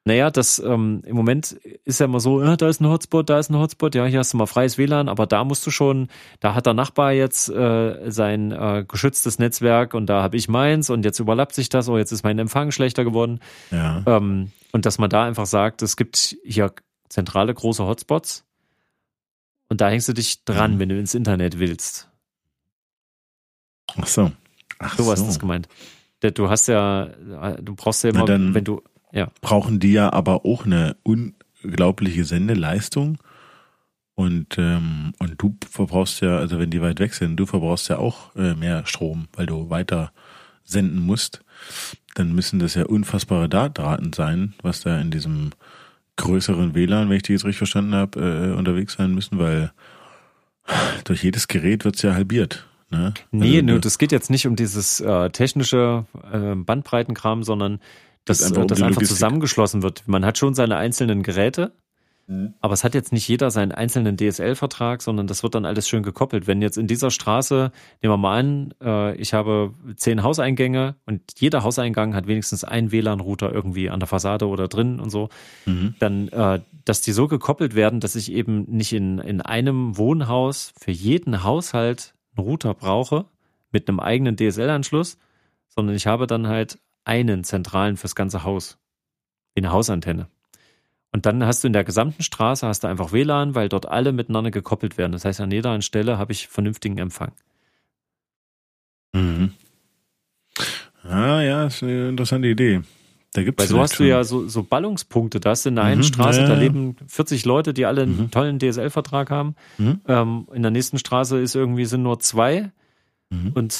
Naja, 0.08 0.30
das 0.30 0.58
ähm, 0.58 1.02
im 1.04 1.16
Moment 1.16 1.52
ist 1.84 2.00
ja 2.00 2.06
immer 2.06 2.18
so, 2.18 2.42
ja, 2.42 2.56
da 2.56 2.66
ist 2.66 2.80
ein 2.80 2.88
Hotspot, 2.88 3.28
da 3.28 3.38
ist 3.38 3.50
ein 3.50 3.58
Hotspot, 3.58 3.94
ja, 3.94 4.06
hier 4.06 4.20
hast 4.20 4.32
du 4.32 4.38
mal 4.38 4.46
freies 4.46 4.78
WLAN, 4.78 5.06
aber 5.06 5.26
da 5.26 5.44
musst 5.44 5.66
du 5.66 5.70
schon, 5.70 6.08
da 6.40 6.54
hat 6.54 6.64
der 6.64 6.72
Nachbar 6.72 7.12
jetzt 7.12 7.50
äh, 7.50 8.10
sein 8.10 8.50
äh, 8.50 8.86
geschütztes 8.88 9.38
Netzwerk 9.38 9.92
und 9.92 10.06
da 10.06 10.22
habe 10.22 10.38
ich 10.38 10.48
meins 10.48 10.88
und 10.88 11.04
jetzt 11.04 11.18
überlappt 11.18 11.54
sich 11.54 11.68
das, 11.68 11.90
oh, 11.90 11.98
jetzt 11.98 12.10
ist 12.10 12.22
mein 12.22 12.38
Empfang 12.38 12.70
schlechter 12.70 13.04
geworden. 13.04 13.40
Ja. 13.70 14.02
Ähm, 14.06 14.50
und 14.72 14.86
dass 14.86 14.96
man 14.96 15.10
da 15.10 15.24
einfach 15.24 15.44
sagt, 15.44 15.82
es 15.82 15.98
gibt 15.98 16.38
hier 16.42 16.72
zentrale 17.10 17.52
große 17.52 17.84
Hotspots 17.84 18.46
und 19.68 19.82
da 19.82 19.90
hängst 19.90 20.08
du 20.08 20.14
dich 20.14 20.42
dran, 20.46 20.76
mhm. 20.76 20.78
wenn 20.78 20.88
du 20.88 20.98
ins 20.98 21.14
Internet 21.14 21.58
willst. 21.58 22.08
Ach 23.94 24.06
so. 24.06 24.32
Ach 24.78 24.96
so. 24.96 25.02
So 25.02 25.10
was 25.10 25.20
ist 25.20 25.28
das 25.28 25.38
gemeint. 25.38 25.68
Du 26.20 26.48
hast 26.48 26.66
ja, 26.66 27.10
du 27.60 27.74
brauchst 27.74 28.04
ja 28.04 28.10
immer, 28.10 28.26
wenn 28.26 28.64
du 28.64 28.80
ja. 29.12 29.28
brauchen 29.40 29.80
die 29.80 29.92
ja 29.92 30.12
aber 30.12 30.44
auch 30.44 30.64
eine 30.66 30.96
unglaubliche 31.02 32.24
Sendeleistung. 32.24 33.18
Und, 34.14 34.58
ähm, 34.58 35.12
und 35.18 35.40
du 35.40 35.56
verbrauchst 35.70 36.20
ja, 36.22 36.38
also 36.38 36.58
wenn 36.58 36.70
die 36.70 36.82
weit 36.82 36.98
weg 36.98 37.14
sind, 37.14 37.36
du 37.36 37.46
verbrauchst 37.46 37.88
ja 37.88 37.98
auch 37.98 38.34
äh, 38.34 38.54
mehr 38.54 38.84
Strom, 38.84 39.28
weil 39.34 39.46
du 39.46 39.70
weiter 39.70 40.10
senden 40.64 41.00
musst. 41.00 41.44
Dann 42.14 42.34
müssen 42.34 42.58
das 42.58 42.74
ja 42.74 42.84
unfassbare 42.84 43.48
Daten 43.48 44.12
sein, 44.12 44.54
was 44.62 44.80
da 44.80 45.00
in 45.00 45.12
diesem 45.12 45.50
größeren 46.16 46.74
WLAN, 46.74 47.08
wenn 47.08 47.16
ich 47.16 47.22
die 47.22 47.32
jetzt 47.32 47.44
richtig 47.44 47.58
verstanden 47.58 47.94
habe, 47.94 48.20
äh, 48.20 48.56
unterwegs 48.56 48.94
sein 48.94 49.14
müssen, 49.14 49.38
weil 49.38 49.70
durch 51.04 51.22
jedes 51.22 51.48
Gerät 51.48 51.84
wird's 51.84 52.02
ja 52.02 52.14
halbiert. 52.14 52.66
Ne? 52.90 53.14
Nee, 53.30 53.60
also, 53.60 53.78
das 53.78 53.98
geht 53.98 54.12
jetzt 54.12 54.30
nicht 54.30 54.46
um 54.46 54.56
dieses 54.56 55.00
äh, 55.00 55.30
technische 55.30 56.06
äh, 56.32 56.54
Bandbreitenkram, 56.54 57.42
sondern 57.42 57.80
dass 58.28 58.38
das 58.38 58.52
einfach, 58.52 58.66
das 58.66 58.82
einfach 58.82 59.02
zusammengeschlossen 59.02 59.82
wird. 59.82 60.06
Man 60.06 60.24
hat 60.24 60.38
schon 60.38 60.54
seine 60.54 60.76
einzelnen 60.76 61.22
Geräte, 61.22 61.72
mhm. 62.26 62.54
aber 62.60 62.74
es 62.74 62.84
hat 62.84 62.94
jetzt 62.94 63.12
nicht 63.12 63.26
jeder 63.26 63.50
seinen 63.50 63.72
einzelnen 63.72 64.16
DSL-Vertrag, 64.16 65.02
sondern 65.02 65.26
das 65.26 65.42
wird 65.42 65.54
dann 65.54 65.64
alles 65.64 65.88
schön 65.88 66.02
gekoppelt. 66.02 66.46
Wenn 66.46 66.62
jetzt 66.62 66.78
in 66.78 66.86
dieser 66.86 67.10
Straße, 67.10 67.72
nehmen 68.02 68.12
wir 68.12 68.16
mal 68.18 68.38
an, 68.38 68.74
äh, 68.82 69.16
ich 69.16 69.34
habe 69.34 69.74
zehn 69.96 70.22
Hauseingänge 70.22 70.96
und 71.06 71.22
jeder 71.36 71.62
Hauseingang 71.62 72.14
hat 72.14 72.26
wenigstens 72.26 72.64
einen 72.64 72.92
WLAN-Router 72.92 73.52
irgendwie 73.52 73.90
an 73.90 74.00
der 74.00 74.06
Fassade 74.06 74.46
oder 74.46 74.68
drin 74.68 75.00
und 75.00 75.10
so, 75.10 75.28
mhm. 75.66 75.94
dann, 75.98 76.28
äh, 76.28 76.60
dass 76.84 77.00
die 77.00 77.12
so 77.12 77.28
gekoppelt 77.28 77.74
werden, 77.74 78.00
dass 78.00 78.14
ich 78.14 78.32
eben 78.32 78.64
nicht 78.68 78.92
in, 78.92 79.18
in 79.18 79.40
einem 79.40 79.96
Wohnhaus 79.96 80.72
für 80.78 80.90
jeden 80.90 81.42
Haushalt 81.42 82.14
einen 82.36 82.46
Router 82.46 82.74
brauche 82.74 83.26
mit 83.70 83.88
einem 83.88 84.00
eigenen 84.00 84.36
DSL-Anschluss, 84.36 85.18
sondern 85.68 85.94
ich 85.94 86.06
habe 86.06 86.26
dann 86.26 86.48
halt 86.48 86.78
einen 87.08 87.42
zentralen 87.42 87.96
fürs 87.96 88.14
ganze 88.14 88.44
Haus. 88.44 88.78
Wie 89.54 89.60
eine 89.60 89.72
Hausantenne. 89.72 90.28
Und 91.10 91.24
dann 91.24 91.44
hast 91.44 91.64
du 91.64 91.68
in 91.68 91.72
der 91.72 91.84
gesamten 91.84 92.22
Straße 92.22 92.66
hast 92.66 92.84
du 92.84 92.88
einfach 92.88 93.12
WLAN, 93.12 93.54
weil 93.54 93.68
dort 93.68 93.86
alle 93.86 94.12
miteinander 94.12 94.50
gekoppelt 94.50 94.98
werden. 94.98 95.12
Das 95.12 95.24
heißt, 95.24 95.40
an 95.40 95.50
jeder 95.50 95.80
Stelle 95.80 96.18
habe 96.18 96.32
ich 96.32 96.48
vernünftigen 96.48 96.98
Empfang. 96.98 97.32
Mhm. 99.14 99.52
Ah, 101.02 101.40
ja, 101.40 101.66
ist 101.66 101.82
eine 101.82 102.10
interessante 102.10 102.48
Idee. 102.48 102.82
Da 103.32 103.42
gibt's 103.42 103.62
Weil 103.62 103.68
so 103.68 103.80
hast 103.80 103.96
schon. 103.96 104.06
du 104.06 104.10
ja 104.10 104.24
so, 104.24 104.48
so 104.48 104.62
Ballungspunkte. 104.62 105.40
Da 105.40 105.50
hast 105.50 105.64
du 105.64 105.70
in 105.70 105.76
der 105.76 105.84
einen 105.84 106.00
mhm, 106.00 106.04
Straße, 106.04 106.40
ja, 106.40 106.48
ja. 106.48 106.54
da 106.54 106.60
leben 106.60 106.96
40 107.06 107.44
Leute, 107.46 107.72
die 107.72 107.86
alle 107.86 108.02
einen 108.02 108.18
mhm. 108.18 108.30
tollen 108.30 108.58
DSL-Vertrag 108.58 109.30
haben. 109.30 109.54
Mhm. 109.78 110.00
Ähm, 110.06 110.48
in 110.52 110.62
der 110.62 110.70
nächsten 110.70 110.98
Straße 110.98 111.38
ist 111.38 111.54
irgendwie 111.54 111.86
sind 111.86 112.02
nur 112.02 112.20
zwei. 112.20 112.70
Mhm. 113.30 113.52
Und 113.54 113.78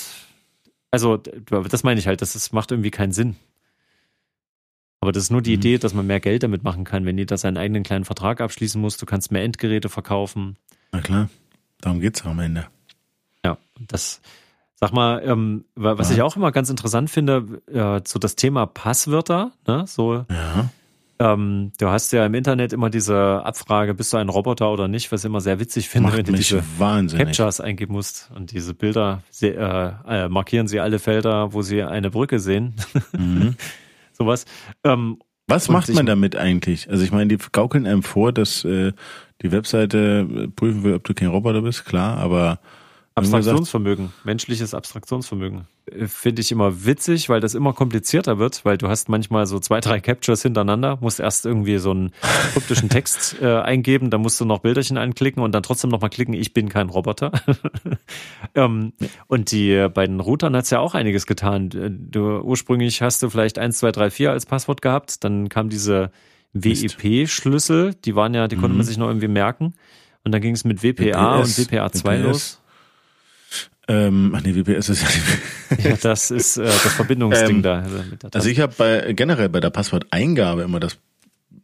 also, 0.90 1.16
das 1.16 1.83
meine 1.85 2.01
ich 2.01 2.07
halt, 2.07 2.22
das 2.22 2.37
ist, 2.37 2.53
macht 2.53 2.70
irgendwie 2.70 2.90
keinen 2.90 3.12
Sinn. 3.12 3.37
Aber 5.01 5.12
das 5.12 5.24
ist 5.24 5.31
nur 5.31 5.42
die 5.42 5.51
mhm. 5.51 5.61
Idee, 5.61 5.79
dass 5.79 5.94
man 5.94 6.07
mehr 6.07 6.20
Geld 6.20 6.42
damit 6.42 6.64
machen 6.64 6.85
kann, 6.85 7.05
wenn 7.05 7.18
jeder 7.18 7.37
seinen 7.37 7.57
eigenen 7.57 7.83
kleinen 7.83 8.05
Vertrag 8.05 8.40
abschließen 8.40 8.81
muss. 8.81 8.96
Du 8.96 9.07
kannst 9.07 9.31
mehr 9.31 9.44
Endgeräte 9.44 9.88
verkaufen. 9.88 10.57
Na 10.92 11.01
klar, 11.01 11.29
darum 11.81 12.01
geht's 12.01 12.24
am 12.24 12.38
Ende. 12.40 12.66
Ja, 13.44 13.59
das, 13.87 14.20
sag 14.74 14.92
mal, 14.92 15.22
ähm, 15.24 15.64
was 15.74 16.09
ja. 16.09 16.16
ich 16.16 16.22
auch 16.22 16.37
immer 16.37 16.51
ganz 16.51 16.70
interessant 16.70 17.11
finde, 17.11 17.62
äh, 17.66 18.01
so 18.05 18.18
das 18.18 18.35
Thema 18.35 18.66
Passwörter, 18.66 19.53
ne, 19.66 19.85
so. 19.87 20.24
Ja. 20.29 20.70
Ähm, 21.20 21.72
du 21.78 21.88
hast 21.88 22.12
ja 22.12 22.24
im 22.24 22.35
Internet 22.35 22.72
immer 22.72 22.90
diese 22.90 23.44
Abfrage, 23.44 23.94
bist 23.94 24.12
du 24.12 24.18
ein 24.18 24.28
Roboter 24.28 24.70
oder 24.70 24.87
nicht, 24.87 25.11
was 25.11 25.22
ich 25.22 25.26
immer 25.26 25.40
sehr 25.40 25.59
witzig 25.59 25.88
finde, 25.88 26.09
Macht 26.09 26.18
wenn 26.18 26.26
du 26.26 26.33
diese 26.33 26.62
wahnsinnig. 26.78 27.26
Captchas 27.26 27.61
eingeben 27.61 27.94
musst 27.94 28.31
und 28.37 28.52
diese 28.52 28.72
Bilder 28.74 29.22
sie, 29.31 29.48
äh, 29.48 29.92
äh, 30.07 30.28
markieren 30.28 30.68
sie 30.68 30.78
alle 30.78 31.00
Felder, 31.00 31.52
wo 31.52 31.62
sie 31.62 31.83
eine 31.83 32.11
Brücke 32.11 32.38
sehen. 32.38 32.74
Mhm. 33.16 33.57
Sowas. 34.12 34.44
Ähm, 34.85 35.18
Was 35.48 35.68
macht 35.68 35.92
man 35.92 36.07
damit 36.07 36.37
eigentlich? 36.37 36.88
Also 36.88 37.02
ich 37.02 37.11
meine, 37.11 37.37
die 37.37 37.42
gaukeln 37.50 37.87
einem 37.87 38.04
vor, 38.04 38.33
dass 38.33 38.64
äh, 38.64 38.92
die 39.42 39.50
Webseite 39.50 40.26
äh, 40.31 40.48
prüfen 40.48 40.85
will, 40.85 40.94
ob 40.94 41.04
du 41.04 41.14
kein 41.14 41.28
Roboter 41.28 41.62
bist, 41.62 41.85
klar, 41.85 42.18
aber 42.18 42.61
Abstraktionsvermögen, 43.18 44.12
menschliches 44.24 44.74
Abstraktionsvermögen. 44.74 45.66
Äh, 45.90 46.07
Finde 46.07 46.40
ich 46.42 46.50
immer 46.52 46.85
witzig, 46.85 47.28
weil 47.28 47.40
das 47.40 47.54
immer 47.54 47.72
komplizierter 47.72 48.38
wird, 48.38 48.64
weil 48.64 48.78
du 48.78 48.88
hast 48.88 49.09
manchmal 49.09 49.46
so 49.46 49.59
zwei, 49.59 49.81
drei 49.81 50.00
Captures 50.00 50.42
hintereinander, 50.42 50.98
musst 51.00 51.20
erst 51.20 51.46
irgendwie 51.46 51.78
so 51.78 51.90
einen 51.90 52.12
kryptischen 52.52 52.88
Text 52.88 53.37
äh, 53.42 53.57
eingeben, 53.61 54.11
dann 54.11 54.20
musst 54.22 54.40
du 54.40 54.44
noch 54.44 54.61
Bilderchen 54.61 54.98
anklicken 54.98 55.42
und 55.42 55.52
dann 55.52 55.62
trotzdem 55.62 55.90
nochmal 55.90 56.11
klicken, 56.11 56.35
ich 56.35 56.52
bin 56.54 56.68
kein 56.68 56.88
Roboter. 56.88 57.33
ähm, 58.54 58.92
und 59.26 59.50
die 59.50 59.72
äh, 59.72 59.88
bei 59.88 60.07
den 60.07 60.20
Routern 60.20 60.54
hat's 60.57 60.70
ja 60.70 60.78
auch 60.81 60.94
einiges 60.94 61.26
getan. 61.26 61.70
Äh, 61.72 61.90
Du 61.90 62.40
ursprünglich 62.40 63.02
hast 63.02 63.22
du 63.22 63.31
vielleicht 63.31 63.59
1, 63.59 63.78
2, 63.78 63.92
3, 63.92 64.11
4 64.11 64.31
als 64.31 64.46
Passwort 64.46 64.83
gehabt, 64.83 65.24
dann 65.24 65.48
kam 65.48 65.68
diese 65.68 66.11
Mist. 66.52 67.02
WEP-Schlüssel, 67.02 67.94
die 68.04 68.14
waren 68.14 68.35
ja, 68.35 68.48
die 68.48 68.57
konnte 68.57 68.70
man 68.70 68.78
Mhm. 68.78 68.83
sich 68.83 68.96
noch 68.96 69.09
irgendwie 69.09 69.28
merken. 69.28 69.74
Und 70.24 70.33
dann 70.33 70.40
ging 70.42 70.54
es 70.54 70.64
mit 70.64 70.83
WPA 70.83 71.40
WPS, 71.42 71.59
und 71.59 71.68
WPA2 71.70 72.04
WPS. 72.04 72.22
los. 72.22 72.58
Ähm, 73.88 74.35
ach 74.37 74.42
nee, 74.42 74.55
WPS 74.55 74.90
ist 74.90 75.03
ja 75.83 75.96
das 75.96 76.31
ist 76.31 76.59
äh, 76.59 76.64
das 76.64 76.92
Verbindungsding 76.94 77.57
Ähm, 77.57 77.62
da. 77.62 77.81
der 77.81 78.31
Also 78.35 78.48
ich 78.48 78.61
habe 78.61 78.74
bei 78.77 79.12
generell 79.14 79.48
bei 79.48 79.61
der 79.61 79.70
Passworteingabe 79.70 80.62
immer 80.62 80.79
das, 80.79 80.98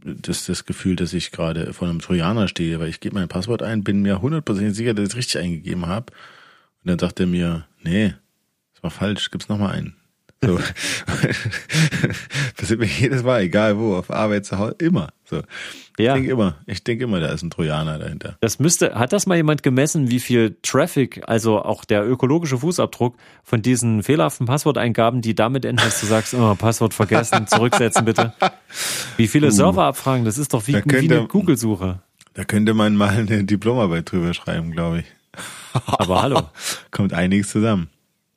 das, 0.03 0.47
das 0.47 0.65
Gefühl, 0.65 0.97
dass 0.97 1.13
ich 1.13 1.33
gerade 1.33 1.73
vor 1.75 1.89
einem 1.89 2.01
Trojaner 2.01 2.49
stehe, 2.49 2.81
weil 2.81 2.89
ich 2.89 3.01
gebe 3.01 3.15
mein 3.15 3.29
Passwort 3.29 3.63
ein, 3.63 3.85
bin 3.85 4.01
mir 4.03 4.23
hundertprozentig 4.23 4.75
sicher, 4.75 4.95
dass 4.95 5.05
ich 5.05 5.11
es 5.11 5.17
richtig 5.17 5.39
eingegeben 5.39 5.87
habe. 5.87 6.13
Und 6.83 6.91
dann 6.91 6.99
sagt 6.99 7.21
er 7.21 7.27
mir, 7.27 7.67
nee, 7.83 8.15
das 8.75 8.83
war 8.83 8.91
falsch, 8.91 9.31
gib's 9.31 9.49
nochmal 9.49 9.73
ein. 9.73 9.95
So. 10.47 10.59
Passiert 12.57 12.81
mir 12.81 12.87
jedes 12.87 13.23
Mal, 13.23 13.43
egal 13.43 13.79
wo, 13.79 13.97
auf 13.97 14.11
Arbeit, 14.11 14.47
zu 14.47 14.59
Hause, 14.59 14.77
immer. 14.79 15.09
So. 15.25 15.43
Ja. 15.99 16.15
Ich 16.15 16.21
denke 16.23 16.31
immer, 16.33 16.57
ich 16.67 16.83
denke 16.85 17.05
immer, 17.05 17.21
da 17.21 17.29
ist 17.29 17.43
ein 17.43 17.51
Trojaner 17.51 17.99
dahinter. 17.99 18.37
Das 18.41 18.59
müsste, 18.59 18.95
hat 18.97 19.13
das 19.13 19.27
mal 19.27 19.37
jemand 19.37 19.63
gemessen, 19.63 20.11
wie 20.11 20.19
viel 20.21 20.57
Traffic, 20.63 21.23
also 21.27 21.63
auch 21.63 21.85
der 21.85 22.07
ökologische 22.07 22.59
Fußabdruck 22.59 23.17
von 23.45 23.63
diesen 23.63 24.03
fehlerhaften 24.03 24.47
Passworteingaben, 24.47 25.23
die 25.23 25.35
damit 25.35 25.65
enden, 25.65 25.83
dass 25.85 26.01
du 26.01 26.07
sagst, 26.07 26.35
oh, 26.35 26.55
Passwort 26.57 26.95
vergessen, 26.95 27.47
zurücksetzen 27.47 28.05
bitte. 28.05 28.33
Wie 29.17 29.29
viele 29.29 29.51
Serverabfragen, 29.53 30.25
das 30.25 30.37
ist 30.39 30.53
doch 30.53 30.67
wie, 30.67 30.73
Da 30.73 30.79
wie 30.79 30.89
könnte- 30.89 31.19
eine 31.19 31.29
Google-Suche. 31.29 32.01
Da 32.35 32.43
könnte 32.45 32.75
man 32.75 32.97
mal 32.97 33.11
eine 33.11 33.45
Diplomarbeit 33.45 34.11
drüber 34.11 34.35
schreiben, 34.35 34.73
glaube 34.73 35.01
ich. 35.01 35.05
Aber 35.87 36.23
hallo. 36.23 36.43
Kommt 36.91 37.13
einiges 37.13 37.51
zusammen. 37.51 37.89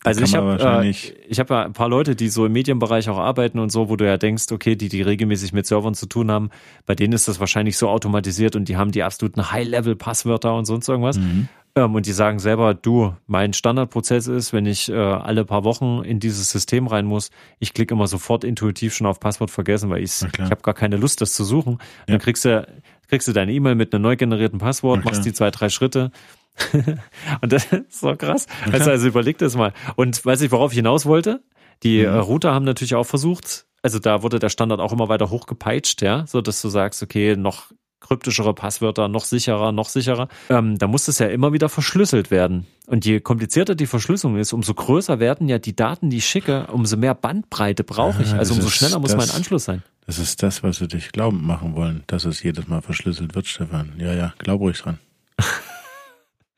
Also 0.03 0.21
ich 0.21 0.35
habe 0.35 0.83
äh, 0.83 0.89
ich 0.89 1.39
habe 1.39 1.53
ja 1.53 1.65
ein 1.65 1.73
paar 1.73 1.89
Leute, 1.89 2.15
die 2.15 2.29
so 2.29 2.45
im 2.45 2.53
Medienbereich 2.53 3.09
auch 3.09 3.17
arbeiten 3.17 3.59
und 3.59 3.71
so, 3.71 3.89
wo 3.89 3.95
du 3.95 4.05
ja 4.05 4.17
denkst, 4.17 4.45
okay, 4.51 4.75
die 4.75 4.89
die 4.89 5.01
regelmäßig 5.01 5.53
mit 5.53 5.65
Servern 5.65 5.95
zu 5.95 6.05
tun 6.05 6.31
haben, 6.31 6.49
bei 6.85 6.95
denen 6.95 7.13
ist 7.13 7.27
das 7.27 7.39
wahrscheinlich 7.39 7.77
so 7.77 7.89
automatisiert 7.89 8.55
und 8.55 8.69
die 8.69 8.77
haben 8.77 8.91
die 8.91 9.03
absoluten 9.03 9.51
High-Level-Passwörter 9.51 10.55
und 10.55 10.65
sonst 10.65 10.87
irgendwas. 10.87 11.17
Mhm. 11.17 11.49
Ähm, 11.77 11.93
und 11.93 12.05
die 12.05 12.11
sagen 12.11 12.39
selber, 12.39 12.73
du, 12.73 13.15
mein 13.27 13.53
Standardprozess 13.53 14.27
ist, 14.27 14.51
wenn 14.51 14.65
ich 14.65 14.89
äh, 14.89 14.95
alle 14.95 15.45
paar 15.45 15.63
Wochen 15.63 16.01
in 16.03 16.19
dieses 16.19 16.49
System 16.49 16.87
rein 16.87 17.05
muss, 17.05 17.29
ich 17.59 17.73
klicke 17.73 17.93
immer 17.93 18.07
sofort 18.07 18.43
intuitiv 18.43 18.95
schon 18.95 19.05
auf 19.05 19.19
Passwort 19.19 19.51
vergessen, 19.51 19.89
weil 19.89 20.03
ich 20.03 20.19
klar. 20.31 20.49
habe 20.49 20.61
gar 20.61 20.73
keine 20.73 20.97
Lust, 20.97 21.21
das 21.21 21.33
zu 21.33 21.43
suchen. 21.43 21.77
Dann 22.07 22.19
kriegst 22.19 22.45
du 22.45 22.67
kriegst 23.07 23.27
du 23.27 23.33
deine 23.33 23.51
E-Mail 23.53 23.75
mit 23.75 23.93
einem 23.93 24.03
neu 24.03 24.15
generierten 24.15 24.59
Passwort, 24.59 25.01
klar. 25.01 25.13
machst 25.13 25.25
die 25.25 25.33
zwei, 25.33 25.51
drei 25.51 25.69
Schritte 25.69 26.11
und 27.41 27.51
das 27.53 27.65
ist 27.71 27.99
so 27.99 28.15
krass. 28.15 28.47
Also, 28.71 28.89
also 28.89 29.07
überleg 29.07 29.37
das 29.37 29.55
mal. 29.55 29.73
Und 29.95 30.25
weiß 30.25 30.41
ich, 30.41 30.51
worauf 30.51 30.71
ich 30.71 30.77
hinaus 30.77 31.05
wollte? 31.05 31.43
Die 31.83 31.99
Mhm. 31.99 32.05
äh, 32.05 32.17
Router 32.17 32.53
haben 32.53 32.65
natürlich 32.65 32.95
auch 32.95 33.03
versucht, 33.05 33.65
also 33.83 33.99
da 33.99 34.23
wurde 34.23 34.39
der 34.39 34.49
Standard 34.49 34.79
auch 34.79 34.91
immer 34.91 35.07
weiter 35.07 35.29
hochgepeitscht, 35.29 36.01
ja, 36.01 36.25
so 36.27 36.41
dass 36.41 36.61
du 36.61 36.69
sagst, 36.69 37.03
okay, 37.03 37.35
noch 37.35 37.71
kryptischere 37.99 38.53
Passwörter, 38.53 39.07
noch 39.07 39.25
sicherer, 39.25 39.71
noch 39.71 39.89
sicherer. 39.89 40.27
Ähm, 40.49 40.77
da 40.77 40.87
muss 40.87 41.07
es 41.07 41.19
ja 41.19 41.27
immer 41.27 41.53
wieder 41.53 41.67
verschlüsselt 41.69 42.31
werden. 42.31 42.67
Und 42.85 43.05
je 43.05 43.19
komplizierter 43.19 43.75
die 43.75 43.85
Verschlüsselung 43.87 44.37
ist, 44.37 44.53
umso 44.53 44.73
größer 44.73 45.19
werden 45.19 45.49
ja 45.49 45.57
die 45.59 45.75
Daten, 45.75 46.09
die 46.09 46.17
ich 46.17 46.25
schicke, 46.25 46.67
umso 46.71 46.95
mehr 46.97 47.15
Bandbreite 47.15 47.83
brauche 47.83 48.21
ich. 48.23 48.31
Ja, 48.31 48.37
Also 48.37 48.53
umso 48.53 48.67
ist 48.67 48.73
schneller 48.75 48.99
muss 48.99 49.11
mein 49.11 49.21
das- 49.27 49.35
Anschluss 49.35 49.65
sein. 49.65 49.83
Das 50.05 50.19
ist 50.19 50.41
das, 50.41 50.63
was 50.63 50.77
sie 50.77 50.87
dich 50.87 51.11
glauben 51.11 51.45
machen 51.45 51.75
wollen, 51.75 52.03
dass 52.07 52.23
es 52.23 52.41
jedes 52.41 52.67
Mal 52.67 52.81
verschlüsselt 52.81 53.35
wird, 53.35 53.45
Stefan. 53.47 53.91
Ja, 53.97 54.13
ja, 54.13 54.33
glaub 54.37 54.61
ruhig 54.61 54.79
dran. 54.81 54.99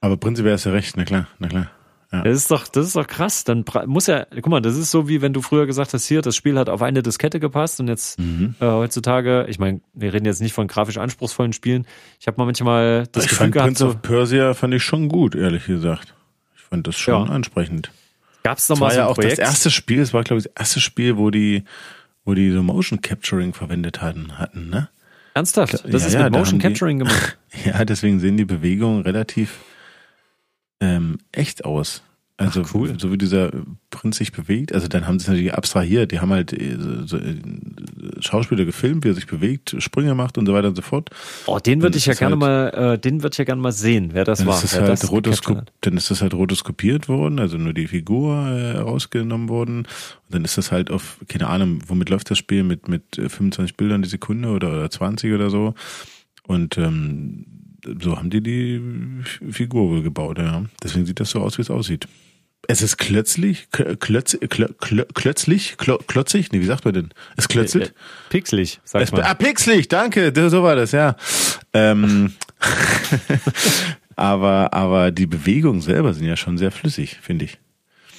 Aber 0.01 0.17
prinzipiell 0.17 0.53
hast 0.53 0.65
du 0.65 0.69
recht, 0.71 0.95
na 0.97 1.03
klar, 1.05 1.27
na 1.39 1.47
klar. 1.47 1.71
Ja. 2.11 2.23
Das 2.23 2.35
ist 2.37 2.49
doch, 2.49 2.67
das 2.67 2.87
ist 2.87 2.95
doch 2.95 3.05
krass. 3.05 3.43
Dann 3.43 3.63
muss 3.85 4.07
ja, 4.07 4.25
guck 4.33 4.47
mal, 4.47 4.61
das 4.61 4.75
ist 4.75 4.89
so 4.89 5.07
wie 5.07 5.21
wenn 5.21 5.31
du 5.31 5.41
früher 5.43 5.67
gesagt 5.67 5.93
hast, 5.93 6.05
hier, 6.07 6.23
das 6.23 6.35
Spiel 6.35 6.57
hat 6.57 6.67
auf 6.67 6.81
eine 6.81 7.03
Diskette 7.03 7.39
gepasst 7.39 7.79
und 7.79 7.87
jetzt 7.87 8.17
Mhm. 8.19 8.55
äh, 8.59 8.65
heutzutage, 8.65 9.45
ich 9.47 9.59
meine, 9.59 9.81
wir 9.93 10.11
reden 10.11 10.25
jetzt 10.25 10.41
nicht 10.41 10.53
von 10.53 10.67
grafisch 10.67 10.97
anspruchsvollen 10.97 11.53
Spielen. 11.53 11.85
Ich 12.19 12.25
habe 12.25 12.37
mal 12.37 12.45
manchmal 12.45 13.05
das 13.11 13.25
ich 13.25 13.29
Gefühl 13.29 13.43
fand 13.45 13.53
gehabt, 13.53 13.67
Prince 13.67 13.79
so, 13.83 13.89
of 13.89 14.01
Persia 14.01 14.53
fand 14.55 14.73
ich 14.73 14.83
schon 14.83 15.07
gut, 15.07 15.35
ehrlich 15.35 15.65
gesagt. 15.67 16.15
Ich 16.55 16.63
fand 16.63 16.87
das 16.87 16.97
schon 16.97 17.27
Ja. 17.27 17.31
ansprechend. 17.31 17.91
gab's 18.41 18.65
doch 18.67 18.73
Das 18.75 18.79
mal 18.79 18.85
war 18.87 18.91
so 18.91 18.97
ja 18.97 19.03
ein 19.05 19.11
auch 19.11 19.15
Projekt. 19.15 19.33
das 19.33 19.39
erste 19.47 19.69
Spiel, 19.69 19.99
es 19.99 20.11
war 20.13 20.23
glaube 20.23 20.39
ich 20.39 20.45
das 20.45 20.53
erste 20.55 20.79
Spiel, 20.79 21.15
wo 21.17 21.29
die 21.29 21.63
wo 22.25 22.33
die 22.33 22.51
so 22.51 22.61
Motion 22.63 23.01
Capturing 23.01 23.53
verwendet 23.53 24.01
hatten, 24.01 24.37
hatten, 24.37 24.69
ne? 24.69 24.89
Ernsthaft? 25.35 25.73
Das 25.73 25.83
Ja, 25.83 26.07
ist 26.07 26.13
ja, 26.13 26.23
mit 26.23 26.31
Motion 26.33 26.53
haben 26.53 26.59
die- 26.59 26.63
Capturing 26.67 26.99
gemacht. 26.99 27.37
Ja, 27.65 27.85
deswegen 27.85 28.19
sehen 28.19 28.35
die 28.37 28.45
Bewegungen 28.45 29.01
relativ 29.03 29.59
ähm, 30.79 31.17
echt 31.31 31.65
aus. 31.65 32.03
Also 32.39 32.61
Ach, 32.65 32.73
cool. 32.73 32.97
so 32.97 33.11
wie 33.11 33.17
dieser 33.17 33.51
Prinz 33.89 34.15
sich 34.15 34.31
bewegt, 34.31 34.73
also 34.73 34.87
dann 34.87 35.05
haben 35.05 35.19
sie 35.19 35.23
es 35.23 35.27
natürlich 35.27 35.53
abstrahiert, 35.53 36.13
die 36.13 36.21
haben 36.21 36.31
halt 36.31 36.53
äh, 36.53 36.77
so, 37.05 37.17
äh, 37.17 37.35
Schauspieler 38.21 38.63
gefilmt, 38.63 39.03
wie 39.03 39.09
er 39.09 39.13
sich 39.13 39.27
bewegt, 39.27 39.75
Sprünge 39.79 40.15
macht 40.15 40.37
und 40.37 40.45
so 40.45 40.53
weiter 40.53 40.69
und 40.69 40.75
so 40.75 40.81
fort. 40.81 41.09
Oh, 41.47 41.59
den 41.59 41.81
würde 41.81 41.97
ich 41.97 42.05
ja 42.05 42.13
gerne 42.13 42.39
halt- 42.39 42.73
mal, 42.75 42.93
äh, 42.93 42.97
den 42.97 43.23
würde 43.23 43.33
ich 43.33 43.39
ja 43.39 43.43
gerne 43.43 43.61
mal 43.61 43.73
sehen, 43.73 44.11
wer 44.13 44.23
das 44.23 44.39
Dann 44.39 44.47
war. 44.47 44.55
ist, 44.55 44.63
das 44.63 44.75
halt 44.79 44.87
das 44.87 45.41
dann 45.81 45.97
ist 45.97 46.11
das 46.11 46.21
halt 46.21 46.33
rotoskopiert 46.33 47.09
worden, 47.09 47.39
also 47.39 47.57
nur 47.57 47.73
die 47.73 47.87
Figur 47.87 48.33
äh, 48.37 48.77
rausgenommen 48.77 49.49
worden. 49.49 49.79
Und 49.79 49.87
dann 50.29 50.45
ist 50.45 50.57
das 50.57 50.71
halt 50.71 50.91
auf, 50.91 51.17
keine 51.27 51.47
Ahnung, 51.47 51.79
womit 51.87 52.07
läuft 52.09 52.31
das 52.31 52.37
Spiel? 52.37 52.63
Mit, 52.63 52.87
mit 52.87 53.17
äh, 53.17 53.27
25 53.27 53.75
Bildern 53.75 54.01
die 54.01 54.07
Sekunde 54.09 54.47
oder, 54.47 54.69
oder 54.69 54.89
20 54.89 55.33
oder 55.33 55.49
so. 55.49 55.73
Und 56.47 56.77
ähm, 56.77 57.45
so 58.01 58.17
haben 58.17 58.29
die 58.29 58.41
die 58.41 58.81
Figur 59.51 59.89
wohl 59.89 60.01
gebaut, 60.03 60.37
ja. 60.37 60.63
Deswegen 60.83 61.05
sieht 61.05 61.19
das 61.19 61.29
so 61.31 61.39
aus, 61.41 61.57
wie 61.57 61.61
es 61.61 61.69
aussieht. 61.69 62.07
Es 62.67 62.81
ist 62.81 62.97
klötzlich, 62.97 63.67
klö- 63.71 63.95
klötz, 63.95 64.37
klö, 64.49 64.67
klö, 64.79 65.05
klötzlich, 65.13 65.77
klö, 65.77 65.97
klotzig, 66.07 66.51
nee, 66.51 66.59
wie 66.59 66.65
sagt 66.65 66.85
man 66.85 66.93
denn? 66.93 67.09
Es 67.37 67.47
klötzelt? 67.47 67.89
Äh, 67.89 67.93
Pixelig, 68.29 68.79
sag 68.83 69.01
Es, 69.01 69.11
mal. 69.11 69.23
ah, 69.23 69.33
pixelig, 69.33 69.87
danke, 69.87 70.31
so 70.49 70.61
war 70.61 70.75
das, 70.75 70.91
ja. 70.91 71.15
Ähm, 71.73 72.33
aber, 74.15 74.73
aber 74.73 75.11
die 75.11 75.25
Bewegungen 75.25 75.81
selber 75.81 76.13
sind 76.13 76.25
ja 76.25 76.35
schon 76.35 76.57
sehr 76.57 76.71
flüssig, 76.71 77.17
finde 77.21 77.45
ich. 77.45 77.59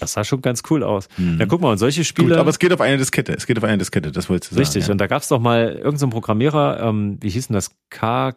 Das 0.01 0.14
sah 0.14 0.25
schon 0.25 0.40
ganz 0.40 0.62
cool 0.70 0.83
aus. 0.83 1.09
Ja, 1.38 1.44
guck 1.44 1.61
mal, 1.61 1.73
und 1.73 1.79
solche 1.79 2.05
Spiele. 2.05 2.29
Mhm. 2.29 2.33
Gut, 2.33 2.38
aber 2.38 2.51
es 2.51 2.59
geht 2.59 2.73
auf 2.73 2.81
eine 2.81 2.96
Diskette. 2.96 3.35
Es 3.35 3.46
geht 3.46 3.59
auf 3.59 3.64
eine 3.64 3.77
Diskette, 3.77 4.11
das 4.11 4.31
wolltest 4.31 4.53
du 4.53 4.55
sagen. 4.55 4.64
Richtig, 4.64 4.87
ja. 4.87 4.92
und 4.92 4.99
da 4.99 5.07
gab's 5.07 5.29
doch 5.29 5.38
mal 5.40 5.68
irgendeinen 5.68 5.99
so 5.99 6.09
Programmierer, 6.09 6.81
ähm, 6.83 7.18
wie 7.20 7.29
hieß 7.29 7.49
denn 7.49 7.55
das? 7.55 7.70
K. 7.90 8.33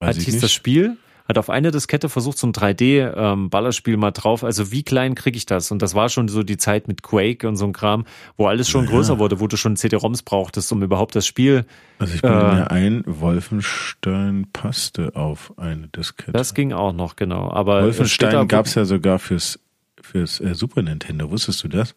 Weiß 0.00 0.16
hat, 0.16 0.22
hieß 0.24 0.34
nicht. 0.34 0.42
das 0.44 0.52
Spiel, 0.52 0.96
hat 1.28 1.38
auf 1.38 1.48
eine 1.50 1.70
Diskette 1.70 2.08
versucht, 2.08 2.38
so 2.38 2.46
ein 2.48 2.52
3D-Ballerspiel 2.52 3.96
mal 3.96 4.10
drauf. 4.10 4.42
Also 4.42 4.72
wie 4.72 4.82
klein 4.82 5.14
kriege 5.14 5.36
ich 5.36 5.46
das? 5.46 5.70
Und 5.70 5.80
das 5.82 5.94
war 5.94 6.08
schon 6.08 6.26
so 6.28 6.42
die 6.42 6.56
Zeit 6.56 6.88
mit 6.88 7.02
Quake 7.02 7.46
und 7.46 7.56
so 7.56 7.66
ein 7.66 7.72
Kram, 7.72 8.04
wo 8.36 8.46
alles 8.46 8.68
schon 8.68 8.84
Ja. 8.86 8.90
größer 8.90 9.18
wurde, 9.18 9.38
wo 9.40 9.46
du 9.46 9.56
schon 9.56 9.76
CD-ROMs 9.76 10.22
brauchtest, 10.22 10.72
um 10.72 10.82
überhaupt 10.82 11.14
das 11.14 11.26
Spiel. 11.26 11.64
Also 11.98 12.14
ich 12.14 12.22
bilde 12.22 12.36
äh, 12.40 12.54
mir 12.54 12.70
ein, 12.70 13.04
Wolfenstein 13.06 14.46
passte 14.52 15.14
auf 15.14 15.52
eine 15.58 15.88
Diskette. 15.88 16.32
Das 16.32 16.54
ging 16.54 16.72
auch 16.72 16.92
noch, 16.92 17.14
genau. 17.16 17.50
Aber 17.52 17.82
Wolfenstein 17.82 18.30
später- 18.30 18.46
gab's 18.46 18.74
ja 18.74 18.84
sogar 18.84 19.18
fürs, 19.18 19.60
fürs 20.00 20.40
äh, 20.40 20.54
Super 20.54 20.82
Nintendo, 20.82 21.30
wusstest 21.30 21.62
du 21.62 21.68
das? 21.68 21.94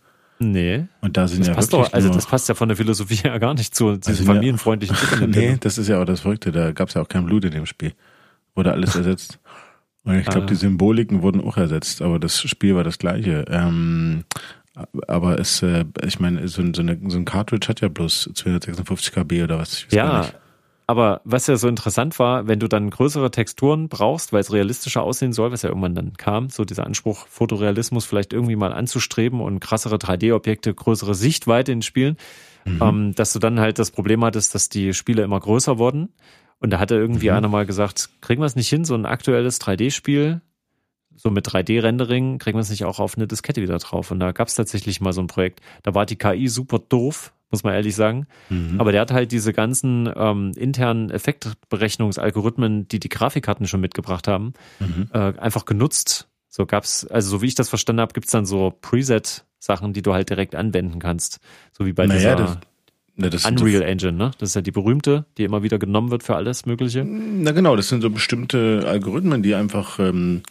Nee. 0.51 0.86
Und 1.01 1.17
da 1.17 1.27
sind 1.27 1.39
Das 1.41 1.47
ja 1.47 1.53
passt 1.56 1.71
wirklich 1.71 1.88
doch, 1.89 1.93
also 1.93 2.10
das 2.10 2.25
passt 2.25 2.49
ja 2.49 2.56
von 2.56 2.67
der 2.69 2.77
Philosophie 2.77 3.15
her 3.23 3.39
gar 3.39 3.53
nicht 3.53 3.73
zu 3.75 3.89
Also 3.89 4.12
ja- 4.12 4.23
familienfreundlichen 4.23 4.95
Super 4.95 5.27
Nee, 5.27 5.58
das 5.60 5.77
ist 5.77 5.88
ja 5.88 6.01
auch 6.01 6.06
das 6.06 6.21
Verrückte, 6.21 6.51
da 6.51 6.71
gab's 6.71 6.93
ja 6.95 7.01
auch 7.01 7.08
kein 7.10 7.25
Blut 7.25 7.45
in 7.45 7.51
dem 7.51 7.65
Spiel. 7.65 7.93
Wurde 8.56 8.71
alles 8.71 8.95
ersetzt. 8.95 9.39
Und 10.06 10.15
ich 10.19 10.25
glaube, 10.25 10.41
Ah. 10.43 10.45
die 10.47 10.56
Symboliken 10.56 11.21
wurden 11.21 11.41
auch 11.41 11.56
ersetzt, 11.58 12.01
aber 12.01 12.19
das 12.19 12.41
Spiel 12.41 12.75
war 12.75 12.84
das 12.84 12.97
gleiche. 12.97 13.45
Ähm, 13.49 14.25
aber 15.08 15.39
es, 15.39 15.62
äh, 15.62 15.86
ich 16.06 16.19
meine, 16.19 16.47
so, 16.47 16.62
ein- 16.62 16.73
so, 16.73 16.82
eine, 16.82 16.99
so 17.08 17.17
ein 17.17 17.25
Cartridge 17.25 17.67
hat 17.69 17.79
ja 17.82 17.88
bloß 17.88 18.32
256 18.34 19.13
KB 19.13 19.43
oder 19.43 19.60
was. 19.60 19.73
Ich 19.75 19.86
weiß 19.88 19.91
gar 19.95 20.13
Ja, 20.13 20.19
nicht. 20.21 20.36
Aber 20.88 21.22
was 21.24 21.48
ja 21.48 21.56
so 21.56 21.67
interessant 21.67 22.19
war, 22.19 22.48
wenn 22.48 22.60
du 22.60 22.67
dann 22.67 22.89
größere 22.89 23.32
Texturen 23.32 23.89
brauchst, 23.89 24.34
weil 24.34 24.41
es 24.41 24.52
realistischer 24.52 25.02
aussehen 25.02 25.34
soll, 25.34 25.52
was 25.52 25.62
ja 25.62 25.69
irgendwann 25.69 25.96
dann 25.96 26.13
kam, 26.17 26.50
so 26.50 26.65
dieser 26.65 26.86
Anspruch, 26.86 27.28
Fotorealismus 27.28 28.06
vielleicht 28.06 28.34
irgendwie 28.34 28.56
mal 28.56 28.74
anzustreben 28.74 29.39
und 29.39 29.60
krassere 29.60 29.96
3D-Objekte, 29.96 30.74
größere 30.74 31.15
Sichtweite 31.15 31.72
in 31.72 31.82
Spielen, 31.82 32.17
mhm. 32.65 32.80
ähm, 32.82 33.15
dass 33.15 33.34
du 33.34 33.39
dann 33.39 33.60
halt 33.60 33.80
das 33.80 33.91
Problem 33.91 34.24
hattest, 34.26 34.56
dass 34.56 34.69
die 34.69 34.93
Spiele 34.93 35.24
immer 35.24 35.39
größer 35.39 35.78
wurden. 35.78 36.10
Und 36.60 36.72
da 36.72 36.80
hatte 36.80 36.96
irgendwie 36.96 37.30
mhm. 37.30 37.36
einer 37.36 37.48
mal 37.50 37.65
gesagt, 37.65 38.10
kriegen 38.22 38.41
wir 38.41 38.46
es 38.46 38.56
nicht 38.56 38.69
hin, 38.69 38.86
so 38.86 38.96
ein 38.96 39.06
aktuelles 39.06 39.60
3D-Spiel, 39.62 40.41
so 41.15 41.30
mit 41.30 41.48
3D-Rendering, 41.48 42.39
kriegen 42.39 42.58
wir 42.58 42.62
es 42.62 42.69
nicht 42.69 42.86
auch 42.86 43.00
auf 43.00 43.17
eine 43.17 43.28
Diskette 43.28 43.62
wieder 43.62 43.78
drauf. 43.78 44.12
Und 44.12 44.19
da 44.19 44.32
gab 44.32 44.48
es 44.48 44.56
tatsächlich 44.56 45.02
mal 45.02 45.13
so 45.13 45.22
ein 45.22 45.28
Projekt. 45.28 45.62
Da 45.84 45.93
war 45.93 46.06
die 46.06 46.15
KI 46.15 46.48
super 46.48 46.80
doof, 46.80 47.34
muss 47.54 47.63
man 47.63 47.74
ehrlich 47.74 47.96
sagen. 47.96 48.28
Mhm. 48.50 48.76
Aber 48.80 48.92
der 48.92 49.00
hat 49.00 49.12
halt 49.12 49.32
diese 49.32 49.54
ganzen 49.54 50.12
ähm, 50.13 50.52
internen 50.58 51.10
Effektberechnungsalgorithmen, 51.10 52.88
die 52.89 53.00
die 53.00 53.10
Grafikkarten 53.10 53.68
schon 53.68 53.80
mitgebracht 53.80 54.28
haben, 54.28 54.54
mhm. 54.80 55.08
äh, 55.13 55.38
einfach 55.38 55.63
genutzt. 55.63 56.28
So 56.50 56.66
gab's, 56.66 57.06
also 57.06 57.30
so 57.30 57.42
wie 57.42 57.48
ich 57.48 57.56
das 57.56 57.70
verstanden 57.70 58.02
habe, 58.02 58.13
gibt's 58.13 58.32
dann 58.32 58.46
so 58.46 58.74
Preset-Sachen, 58.82 59.94
die 59.94 60.02
du 60.02 60.13
halt 60.13 60.30
direkt 60.30 60.56
anwenden 60.56 61.00
kannst. 61.00 61.39
So 61.72 61.86
wie 61.86 61.94
bei 61.94 62.06
naja, 62.06 62.36
dieser 62.36 62.60
das 63.16 63.46
Unreal 63.46 63.84
Engine, 63.84 64.13
ne? 64.13 64.32
Das 64.39 64.50
ist 64.50 64.56
ja 64.56 64.62
die 64.62 64.72
berühmte, 64.72 65.26
die 65.38 65.44
immer 65.44 65.62
wieder 65.62 65.78
genommen 65.78 66.10
wird 66.10 66.24
für 66.24 66.36
alles 66.36 66.66
Mögliche. 66.66 67.06
Na 67.06 67.52
genau, 67.52 67.76
das 67.76 67.88
sind 67.88 68.02
so 68.02 68.10
bestimmte 68.10 68.84
Algorithmen, 68.88 69.44
die 69.44 69.54
einfach 69.54 70.00
ähm, 70.00 70.42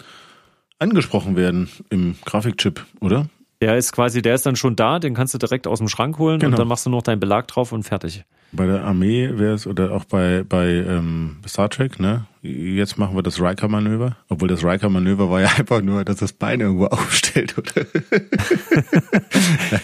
angesprochen 0.79 1.35
werden 1.35 1.69
im 1.91 2.15
Grafikchip, 2.25 2.85
oder? 3.01 3.27
Der 3.63 3.77
ist 3.77 3.93
quasi, 3.93 4.23
der 4.23 4.35
ist 4.35 4.45
dann 4.45 4.57
schon 4.57 4.75
da, 4.75 4.99
den 4.99 5.15
kannst 5.15 5.35
du 5.35 5.39
direkt 5.39 5.69
aus 5.69 5.79
dem 5.79 5.87
Schrank 5.87 6.19
holen 6.19 6.41
genau. 6.41 6.51
und 6.51 6.59
dann 6.59 6.67
machst 6.67 6.85
du 6.85 6.91
noch 6.91 7.03
deinen 7.03 7.21
Belag 7.21 7.47
drauf 7.47 7.71
und 7.71 7.85
fertig. 7.85 8.25
Bei 8.51 8.67
der 8.67 8.83
Armee 8.83 9.31
wäre 9.35 9.55
es, 9.55 9.69
oder 9.69 9.93
auch 9.93 10.05
bei, 10.05 10.43
bei 10.43 10.67
ähm, 10.67 11.37
Star 11.47 11.71
Trek, 11.71 12.01
ne? 12.01 12.27
Jetzt 12.43 12.99
machen 12.99 13.15
wir 13.15 13.23
das 13.23 13.41
Riker-Manöver. 13.41 14.17
Obwohl 14.29 14.49
das 14.49 14.65
Riker-Manöver 14.65 15.31
war 15.31 15.43
ja 15.43 15.47
einfach 15.57 15.81
nur, 15.81 16.05
dass 16.05 16.17
das 16.17 16.33
Bein 16.33 16.59
irgendwo 16.59 16.87
aufstellt, 16.89 17.57
oder? 17.57 17.87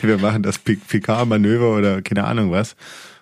wir 0.02 0.18
machen 0.18 0.42
das 0.42 0.58
Picard-Manöver 0.58 1.76
oder 1.76 2.02
keine 2.02 2.24
Ahnung 2.24 2.50
was. 2.50 2.74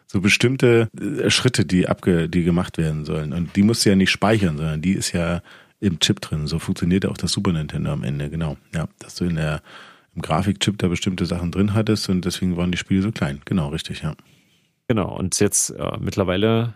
So 0.07 0.23
bestimmte 0.23 0.89
äh, 0.99 1.29
Schritte, 1.29 1.67
die 1.67 1.87
abge, 1.87 2.31
die 2.31 2.45
gemacht 2.45 2.79
werden 2.79 3.05
sollen. 3.05 3.35
Und 3.35 3.57
die 3.57 3.63
musst 3.63 3.85
du 3.85 3.91
ja 3.91 3.97
nicht 3.97 4.11
speichern, 4.11 4.57
sondern 4.57 4.81
die 4.81 4.95
ist 4.95 5.13
ja 5.13 5.43
im 5.81 5.99
Chip 6.01 6.23
drin. 6.23 6.47
So 6.47 6.59
funktioniert 6.59 7.05
auch 7.05 7.19
das 7.19 7.33
Super 7.33 7.53
Nintendo 7.53 7.93
am 7.93 8.05
Ende, 8.05 8.31
genau. 8.31 8.57
Ja, 8.75 8.89
dass 9.01 9.17
du 9.17 9.27
in 9.27 9.37
der 9.37 9.61
Grafikchip 10.23 10.79
da 10.79 10.89
bestimmte 10.89 11.27
Sachen 11.27 11.51
drin 11.51 11.75
hattest 11.75 12.09
und 12.09 12.25
deswegen 12.25 12.57
waren 12.57 12.73
die 12.73 12.79
Spiele 12.79 13.03
so 13.03 13.13
klein. 13.13 13.41
Genau, 13.45 13.69
richtig, 13.69 14.03
ja. 14.03 14.15
Genau, 14.89 15.17
und 15.17 15.39
jetzt 15.41 15.71
äh, 15.71 15.97
mittlerweile, 16.01 16.75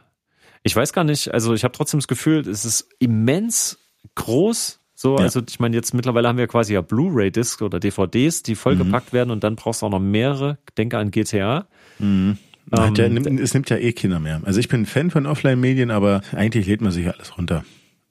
ich 0.62 0.74
weiß 0.74 0.92
gar 0.92 1.05
nicht, 1.05 1.33
also 1.33 1.55
ich 1.55 1.64
habe 1.64 1.72
trotzdem 1.72 2.00
das 2.00 2.09
Gefühl, 2.09 2.40
es 2.40 2.64
ist 2.64 2.88
immens 2.98 3.79
groß. 4.14 4.81
So, 4.94 5.16
ja. 5.16 5.22
also 5.22 5.40
ich 5.48 5.61
meine, 5.61 5.76
jetzt 5.76 5.94
mittlerweile 5.94 6.29
haben 6.29 6.38
wir 6.38 6.46
quasi 6.46 6.74
ja 6.74 6.81
Blu-ray-Discs 6.81 7.62
oder 7.62 7.81
DVDs, 7.81 8.42
die 8.42 8.55
vollgepackt 8.55 9.12
mhm. 9.12 9.16
werden 9.16 9.31
und 9.31 9.44
dann 9.44 9.57
brauchst 9.57 9.83
du 9.83 9.87
auch 9.87 9.90
noch 9.90 10.00
mehrere. 10.00 10.59
Denke 10.76 10.98
an 10.98 11.11
GTA. 11.11 11.66
Mhm. 11.98 12.37
Ähm, 12.72 12.94
ja, 12.94 13.05
es 13.42 13.55
nimmt 13.55 13.70
ja 13.70 13.79
eh 13.79 13.92
Kinder 13.92 14.20
mehr. 14.20 14.40
Also 14.44 14.61
ich 14.61 14.68
bin 14.68 14.87
Fan 14.87 15.11
von 15.11 15.26
Offline-Medien, 15.26 15.90
aber 15.90 16.20
eigentlich 16.33 16.66
lädt 16.66 16.83
man 16.83 16.92
sich 16.92 17.09
alles 17.09 17.37
runter. 17.37 17.64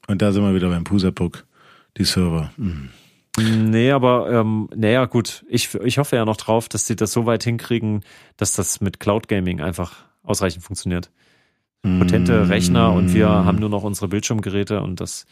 Und 0.08 0.22
da 0.22 0.32
sind 0.32 0.44
wir 0.44 0.56
wieder 0.56 0.70
beim 0.70 0.84
Pusapuck, 0.84 1.46
die 1.98 2.04
Server. 2.04 2.52
Mhm. 2.58 2.90
Nee, 3.40 3.92
aber 3.92 4.32
ähm, 4.32 4.70
naja, 4.76 5.06
gut. 5.06 5.46
Ich, 5.50 5.74
ich 5.76 5.98
hoffe 5.98 6.16
ja 6.16 6.26
noch 6.26 6.38
drauf, 6.38 6.70
dass 6.70 6.88
sie 6.88 6.96
das 6.96 7.12
so 7.12 7.26
weit 7.26 7.44
hinkriegen, 7.44 8.04
dass 8.38 8.54
das 8.54 8.82
mit 8.82 9.00
Cloud 9.00 9.28
Gaming 9.28 9.62
einfach 9.62 9.96
ausreichend 10.24 10.64
funktioniert. 10.64 11.12
Potente 11.82 12.46
mm. 12.46 12.50
Rechner 12.50 12.92
und 12.92 13.14
wir 13.14 13.30
haben 13.30 13.58
nur 13.58 13.70
noch 13.70 13.84
unsere 13.84 14.10
Bildschirmgeräte 14.10 14.82
und 14.82 15.00
das 15.00 15.26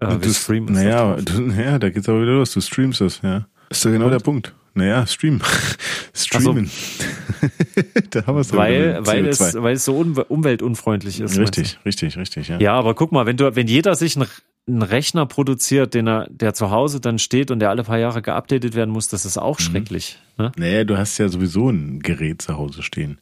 äh, 0.00 0.16
wir 0.20 0.32
streamen. 0.32 0.74
Naja, 0.74 1.16
du, 1.16 1.40
naja, 1.40 1.78
da 1.78 1.90
geht's 1.90 2.08
aber 2.08 2.22
wieder 2.22 2.32
los. 2.32 2.52
Du 2.52 2.60
streamst 2.60 3.00
das, 3.00 3.22
ja. 3.22 3.46
ist 3.70 3.84
doch 3.84 3.90
genau 3.90 4.06
und? 4.06 4.12
der 4.12 4.20
Punkt. 4.20 4.54
Naja, 4.74 5.06
stream. 5.06 5.40
Streamen. 6.14 6.66
So. 6.66 7.48
da 8.10 8.26
haben 8.26 8.36
wir 8.36 8.40
es 8.40 8.52
weil, 8.52 9.04
weil 9.06 9.26
es, 9.26 9.40
weil 9.40 9.74
es 9.74 9.84
so 9.84 9.96
umweltunfreundlich 9.96 11.20
ist. 11.20 11.38
Richtig, 11.38 11.78
richtig, 11.84 12.16
richtig, 12.16 12.48
ja. 12.48 12.58
Ja, 12.58 12.74
aber 12.74 12.94
guck 12.94 13.12
mal, 13.12 13.26
wenn 13.26 13.36
du, 13.36 13.54
wenn 13.54 13.66
jeder 13.66 13.94
sich 13.94 14.16
ein 14.16 14.26
einen 14.66 14.82
Rechner 14.82 15.26
produziert, 15.26 15.94
den 15.94 16.08
er, 16.08 16.26
der 16.30 16.54
zu 16.54 16.70
Hause 16.70 17.00
dann 17.00 17.18
steht 17.18 17.50
und 17.50 17.58
der 17.58 17.70
alle 17.70 17.84
paar 17.84 17.98
Jahre 17.98 18.22
geupdatet 18.22 18.74
werden 18.74 18.90
muss, 18.90 19.08
das 19.08 19.24
ist 19.24 19.36
auch 19.36 19.58
mhm. 19.58 19.62
schrecklich. 19.62 20.18
Ne? 20.38 20.52
Naja, 20.56 20.84
du 20.84 20.96
hast 20.96 21.18
ja 21.18 21.28
sowieso 21.28 21.68
ein 21.68 22.00
Gerät 22.00 22.42
zu 22.42 22.56
Hause 22.56 22.82
stehen. 22.82 23.18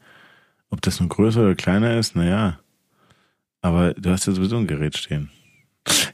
Ob 0.70 0.80
das 0.82 1.00
nun 1.00 1.08
größer 1.08 1.40
oder 1.42 1.54
kleiner 1.54 1.98
ist, 1.98 2.16
naja. 2.16 2.58
Aber 3.60 3.94
du 3.94 4.10
hast 4.10 4.26
ja 4.26 4.32
sowieso 4.32 4.56
ein 4.56 4.66
Gerät 4.66 4.96
stehen. 4.96 5.30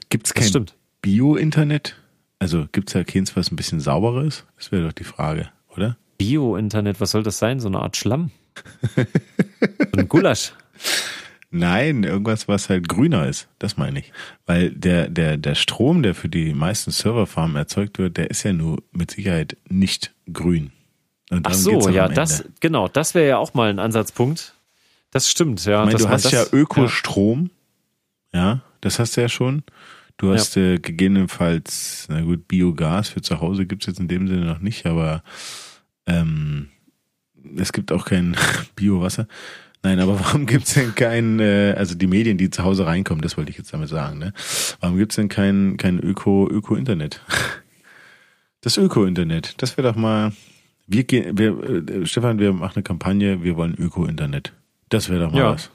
Gibt's 0.09 0.33
kein 0.33 0.65
Bio-Internet? 1.01 1.95
Also 2.39 2.67
gibt's 2.71 2.93
ja 2.93 3.03
keins, 3.03 3.35
was 3.35 3.51
ein 3.51 3.55
bisschen 3.55 3.79
sauberer 3.79 4.23
ist? 4.23 4.45
Das 4.57 4.71
wäre 4.71 4.83
doch 4.85 4.93
die 4.93 5.03
Frage, 5.03 5.49
oder? 5.75 5.97
Bio-Internet, 6.17 6.99
was 6.99 7.11
soll 7.11 7.23
das 7.23 7.37
sein? 7.37 7.59
So 7.59 7.67
eine 7.67 7.79
Art 7.79 7.95
Schlamm? 7.95 8.31
so 8.95 9.99
ein 9.99 10.09
Gulasch. 10.09 10.53
Nein, 11.51 12.03
irgendwas, 12.03 12.47
was 12.47 12.69
halt 12.69 12.87
grüner 12.87 13.27
ist. 13.27 13.47
Das 13.57 13.75
meine 13.75 13.99
ich. 13.99 14.11
Weil 14.45 14.69
der, 14.69 15.09
der, 15.09 15.37
der 15.37 15.55
Strom, 15.55 16.03
der 16.03 16.13
für 16.13 16.29
die 16.29 16.53
meisten 16.53 16.91
Serverfarmen 16.91 17.55
erzeugt 17.55 17.97
wird, 17.97 18.17
der 18.17 18.29
ist 18.29 18.43
ja 18.43 18.53
nur 18.53 18.83
mit 18.91 19.11
Sicherheit 19.11 19.57
nicht 19.67 20.13
grün. 20.31 20.71
Ach 21.43 21.53
so, 21.53 21.89
ja, 21.89 22.07
das, 22.07 22.43
genau, 22.59 22.87
das 22.87 23.13
wäre 23.13 23.27
ja 23.27 23.37
auch 23.37 23.53
mal 23.53 23.69
ein 23.69 23.79
Ansatzpunkt. 23.79 24.53
Das 25.11 25.29
stimmt, 25.29 25.63
ja. 25.65 25.81
Ich 25.83 25.87
meine, 25.87 25.97
du 25.97 26.09
hast 26.09 26.25
das, 26.25 26.31
ja 26.31 26.45
Ökostrom. 26.51 27.49
Ja. 28.33 28.39
ja, 28.39 28.61
das 28.81 28.99
hast 28.99 29.17
du 29.17 29.21
ja 29.21 29.29
schon. 29.29 29.63
Du 30.17 30.33
hast 30.33 30.55
ja. 30.55 30.73
äh, 30.73 30.79
gegebenenfalls, 30.79 32.07
na 32.09 32.21
gut, 32.21 32.47
Biogas 32.47 33.09
für 33.09 33.21
zu 33.21 33.41
Hause 33.41 33.65
gibt's 33.65 33.85
jetzt 33.85 33.99
in 33.99 34.07
dem 34.07 34.27
Sinne 34.27 34.45
noch 34.45 34.59
nicht, 34.59 34.85
aber 34.85 35.23
ähm, 36.05 36.69
es 37.55 37.73
gibt 37.73 37.91
auch 37.91 38.05
kein 38.05 38.35
Biowasser. 38.75 39.27
Nein, 39.81 39.99
aber 39.99 40.19
warum 40.19 40.45
gibt's 40.45 40.73
denn 40.73 40.93
kein, 40.93 41.39
äh, 41.39 41.73
also 41.77 41.95
die 41.95 42.07
Medien, 42.07 42.37
die 42.37 42.49
zu 42.49 42.63
Hause 42.63 42.85
reinkommen, 42.85 43.21
das 43.21 43.37
wollte 43.37 43.51
ich 43.51 43.57
jetzt 43.57 43.73
damit 43.73 43.87
sagen, 43.89 44.19
ne? 44.19 44.33
Warum 44.81 44.97
gibt's 44.97 45.15
denn 45.15 45.29
kein, 45.29 45.77
kein 45.77 45.99
Öko, 45.99 46.47
Öko-Internet? 46.49 47.21
Das 48.61 48.75
Öko-Internet, 48.75 49.61
das 49.61 49.77
wäre 49.77 49.87
doch 49.87 49.95
mal, 49.95 50.33
wir 50.85 51.05
gehen, 51.05 51.37
wir, 51.37 51.63
äh, 51.63 52.05
Stefan, 52.05 52.39
wir 52.39 52.51
machen 52.51 52.73
eine 52.75 52.83
Kampagne, 52.83 53.41
wir 53.41 53.55
wollen 53.55 53.73
Öko-Internet. 53.73 54.51
Das 54.89 55.07
wäre 55.07 55.21
doch 55.21 55.31
mal 55.31 55.39
ja, 55.39 55.51
was. 55.53 55.71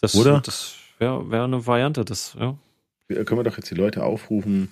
Das, 0.00 0.14
Oder? 0.14 0.40
Das 0.40 0.76
wäre 1.00 1.28
wär 1.28 1.42
eine 1.42 1.66
Variante, 1.66 2.04
das, 2.04 2.36
ja. 2.38 2.56
Wir, 3.08 3.24
können 3.24 3.40
wir 3.40 3.42
doch 3.42 3.56
jetzt 3.56 3.68
die 3.68 3.74
Leute 3.74 4.04
aufrufen, 4.04 4.68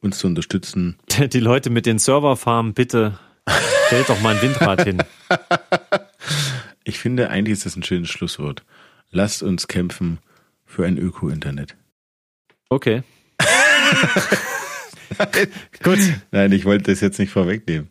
uns 0.00 0.18
zu 0.18 0.28
unterstützen. 0.28 0.98
Die 1.32 1.40
Leute 1.40 1.68
mit 1.68 1.84
den 1.84 1.98
Serverfarmen, 1.98 2.74
bitte, 2.74 3.18
stellt 3.88 4.08
doch 4.08 4.20
mal 4.20 4.36
ein 4.36 4.42
Windrad 4.42 4.84
hin. 4.84 5.02
Ich 6.84 6.98
finde, 6.98 7.30
eigentlich 7.30 7.52
ist 7.52 7.66
das 7.66 7.76
ein 7.76 7.82
schönes 7.82 8.10
Schlusswort. 8.10 8.64
Lasst 9.10 9.42
uns 9.42 9.68
kämpfen 9.68 10.18
für 10.64 10.86
ein 10.86 10.98
Öko-Internet. 10.98 11.76
Okay. 12.68 13.02
Gut. 15.82 15.98
Nein, 16.30 16.52
ich 16.52 16.64
wollte 16.64 16.90
das 16.90 17.00
jetzt 17.00 17.18
nicht 17.18 17.32
vorwegnehmen. 17.32 17.90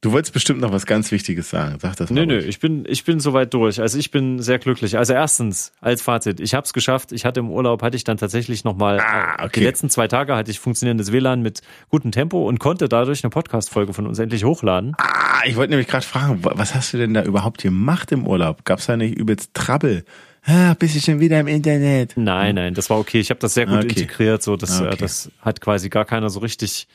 Du 0.00 0.12
wolltest 0.12 0.32
bestimmt 0.32 0.60
noch 0.60 0.70
was 0.70 0.86
ganz 0.86 1.10
Wichtiges 1.10 1.50
sagen. 1.50 1.78
Sag 1.80 1.96
das 1.96 2.10
mal. 2.10 2.24
Nö, 2.24 2.26
nö, 2.26 2.38
ich 2.38 2.60
bin, 2.60 2.84
ich 2.88 3.04
bin 3.04 3.18
soweit 3.18 3.52
durch. 3.52 3.80
Also 3.80 3.98
ich 3.98 4.12
bin 4.12 4.40
sehr 4.40 4.60
glücklich. 4.60 4.96
Also 4.96 5.12
erstens, 5.12 5.72
als 5.80 6.02
Fazit, 6.02 6.38
ich 6.38 6.54
habe 6.54 6.64
es 6.64 6.72
geschafft. 6.72 7.10
Ich 7.10 7.24
hatte 7.24 7.40
im 7.40 7.50
Urlaub, 7.50 7.82
hatte 7.82 7.96
ich 7.96 8.04
dann 8.04 8.16
tatsächlich 8.16 8.62
nochmal, 8.62 9.00
ah, 9.00 9.44
okay. 9.44 9.58
die 9.58 9.66
letzten 9.66 9.90
zwei 9.90 10.06
Tage 10.06 10.36
hatte 10.36 10.52
ich 10.52 10.60
funktionierendes 10.60 11.10
WLAN 11.10 11.42
mit 11.42 11.62
gutem 11.88 12.12
Tempo 12.12 12.46
und 12.46 12.60
konnte 12.60 12.88
dadurch 12.88 13.24
eine 13.24 13.30
Podcast-Folge 13.30 13.92
von 13.92 14.06
uns 14.06 14.20
endlich 14.20 14.44
hochladen. 14.44 14.94
Ah, 14.98 15.27
ich 15.46 15.56
wollte 15.56 15.70
nämlich 15.70 15.88
gerade 15.88 16.06
fragen, 16.06 16.40
was 16.42 16.74
hast 16.74 16.92
du 16.92 16.98
denn 16.98 17.14
da 17.14 17.22
überhaupt 17.22 17.60
gemacht 17.62 18.12
im 18.12 18.26
Urlaub? 18.26 18.64
Gab's 18.64 18.86
da 18.86 18.96
nicht 18.96 19.16
übelst 19.16 19.54
Trouble? 19.54 20.04
Ah, 20.44 20.74
bist 20.74 20.96
du 20.96 21.00
schon 21.00 21.20
wieder 21.20 21.40
im 21.40 21.46
Internet? 21.46 22.12
Nein, 22.16 22.54
nein, 22.54 22.74
das 22.74 22.88
war 22.88 22.98
okay. 22.98 23.20
Ich 23.20 23.30
habe 23.30 23.40
das 23.40 23.54
sehr 23.54 23.66
gut 23.66 23.78
okay. 23.78 23.88
integriert. 23.88 24.42
So, 24.42 24.56
das, 24.56 24.80
äh, 24.80 24.84
okay. 24.84 24.96
das 24.98 25.30
hat 25.40 25.60
quasi 25.60 25.88
gar 25.88 26.04
keiner 26.04 26.30
so 26.30 26.40
richtig 26.40 26.88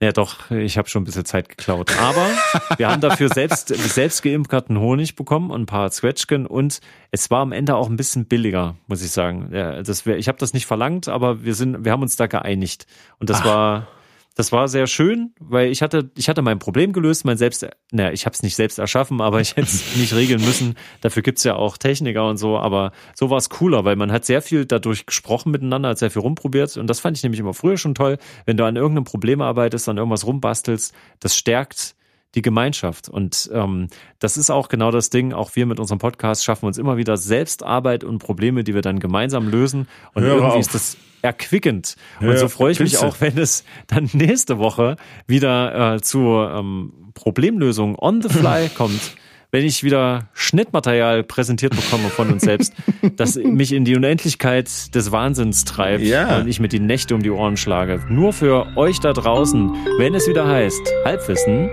ja, 0.00 0.12
doch, 0.12 0.50
ich 0.50 0.76
habe 0.76 0.88
schon 0.88 1.02
ein 1.02 1.04
bisschen 1.06 1.24
Zeit 1.24 1.48
geklaut. 1.48 1.96
Aber 1.98 2.28
wir 2.76 2.90
haben 2.90 3.00
dafür 3.00 3.28
selbst, 3.28 3.68
selbst 3.68 4.22
geimkerten 4.22 4.78
Honig 4.78 5.14
bekommen 5.14 5.50
und 5.50 5.62
ein 5.62 5.66
paar 5.66 5.90
Zwetschgen 5.90 6.46
und 6.46 6.80
es 7.10 7.30
war 7.30 7.40
am 7.40 7.52
Ende 7.52 7.76
auch 7.76 7.88
ein 7.88 7.96
bisschen 7.96 8.26
billiger, 8.26 8.76
muss 8.86 9.02
ich 9.02 9.12
sagen. 9.12 9.50
Ja, 9.52 9.82
das 9.82 10.04
ich 10.06 10.28
habe 10.28 10.38
das 10.38 10.52
nicht 10.52 10.66
verlangt, 10.66 11.08
aber 11.08 11.44
wir 11.44 11.54
sind, 11.54 11.84
wir 11.84 11.92
haben 11.92 12.02
uns 12.02 12.16
da 12.16 12.26
geeinigt. 12.26 12.86
Und 13.18 13.30
das 13.30 13.40
Ach. 13.42 13.46
war 13.46 13.88
das 14.34 14.50
war 14.50 14.66
sehr 14.66 14.86
schön, 14.86 15.32
weil 15.38 15.70
ich 15.70 15.80
hatte, 15.80 16.10
ich 16.16 16.28
hatte 16.28 16.42
mein 16.42 16.58
Problem 16.58 16.92
gelöst, 16.92 17.24
mein 17.24 17.36
selbst, 17.36 17.66
naja, 17.92 18.10
ich 18.10 18.26
habe 18.26 18.34
es 18.34 18.42
nicht 18.42 18.56
selbst 18.56 18.78
erschaffen, 18.78 19.20
aber 19.20 19.40
ich 19.40 19.56
hätte 19.56 19.68
es 19.68 19.96
nicht 19.96 20.14
regeln 20.14 20.44
müssen. 20.44 20.74
Dafür 21.00 21.22
gibt's 21.22 21.44
ja 21.44 21.54
auch 21.54 21.78
Techniker 21.78 22.28
und 22.28 22.36
so, 22.36 22.58
aber 22.58 22.92
so 23.14 23.30
war 23.30 23.38
es 23.38 23.48
cooler, 23.48 23.84
weil 23.84 23.96
man 23.96 24.10
hat 24.10 24.24
sehr 24.24 24.42
viel 24.42 24.66
dadurch 24.66 25.06
gesprochen 25.06 25.52
miteinander, 25.52 25.90
hat 25.90 25.98
sehr 25.98 26.10
viel 26.10 26.22
rumprobiert 26.22 26.76
und 26.76 26.88
das 26.88 27.00
fand 27.00 27.16
ich 27.16 27.22
nämlich 27.22 27.40
immer 27.40 27.54
früher 27.54 27.76
schon 27.76 27.94
toll, 27.94 28.18
wenn 28.46 28.56
du 28.56 28.64
an 28.64 28.76
irgendeinem 28.76 29.04
Problem 29.04 29.40
arbeitest, 29.40 29.88
an 29.88 29.98
irgendwas 29.98 30.26
rumbastelst, 30.26 30.92
das 31.20 31.36
stärkt 31.36 31.94
die 32.34 32.42
Gemeinschaft. 32.42 33.08
Und 33.08 33.50
ähm, 33.52 33.88
das 34.18 34.36
ist 34.36 34.50
auch 34.50 34.68
genau 34.68 34.90
das 34.90 35.10
Ding. 35.10 35.32
Auch 35.32 35.54
wir 35.54 35.66
mit 35.66 35.80
unserem 35.80 35.98
Podcast 35.98 36.44
schaffen 36.44 36.66
uns 36.66 36.78
immer 36.78 36.96
wieder 36.96 37.16
Selbstarbeit 37.16 38.04
und 38.04 38.18
Probleme, 38.18 38.64
die 38.64 38.74
wir 38.74 38.82
dann 38.82 39.00
gemeinsam 39.00 39.48
lösen. 39.48 39.88
Und 40.14 40.22
Hör 40.22 40.36
irgendwie 40.36 40.52
auf. 40.52 40.60
ist 40.60 40.74
das 40.74 40.96
erquickend. 41.22 41.96
Ja, 42.20 42.30
und 42.30 42.38
so 42.38 42.48
freue 42.48 42.72
ich 42.72 42.80
mich 42.80 42.98
auch, 42.98 43.20
wenn 43.20 43.38
es 43.38 43.64
dann 43.86 44.10
nächste 44.12 44.58
Woche 44.58 44.96
wieder 45.26 45.94
äh, 45.94 46.00
zu 46.00 46.18
ähm, 46.18 46.92
Problemlösungen 47.14 47.96
on 47.96 48.20
the 48.22 48.28
fly 48.28 48.68
kommt. 48.76 49.16
Wenn 49.50 49.64
ich 49.64 49.84
wieder 49.84 50.30
Schnittmaterial 50.32 51.22
präsentiert 51.22 51.76
bekomme 51.76 52.08
von 52.08 52.28
uns 52.32 52.42
selbst, 52.42 52.74
das 53.16 53.36
mich 53.36 53.72
in 53.72 53.84
die 53.84 53.94
Unendlichkeit 53.94 54.92
des 54.96 55.12
Wahnsinns 55.12 55.64
treibt 55.64 56.02
ja. 56.02 56.38
und 56.38 56.48
ich 56.48 56.58
mir 56.58 56.66
die 56.66 56.80
Nächte 56.80 57.14
um 57.14 57.22
die 57.22 57.30
Ohren 57.30 57.56
schlage. 57.56 58.00
Nur 58.08 58.32
für 58.32 58.76
euch 58.76 58.98
da 58.98 59.12
draußen, 59.12 59.72
wenn 59.98 60.14
es 60.16 60.26
wieder 60.26 60.48
heißt, 60.48 60.82
Halbwissen 61.04 61.70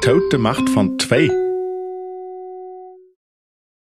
tote 0.00 0.38
Macht 0.38 0.66
von 0.70 0.96
Twee. 0.98 1.28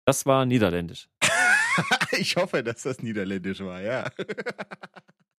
Das 0.06 0.28
war 0.28 0.46
niederländisch. 0.46 1.10
ich 2.12 2.36
hoffe, 2.36 2.64
dass 2.64 2.84
das 2.84 3.02
niederländisch 3.02 3.60
war, 3.62 3.82
ja. 3.82 4.08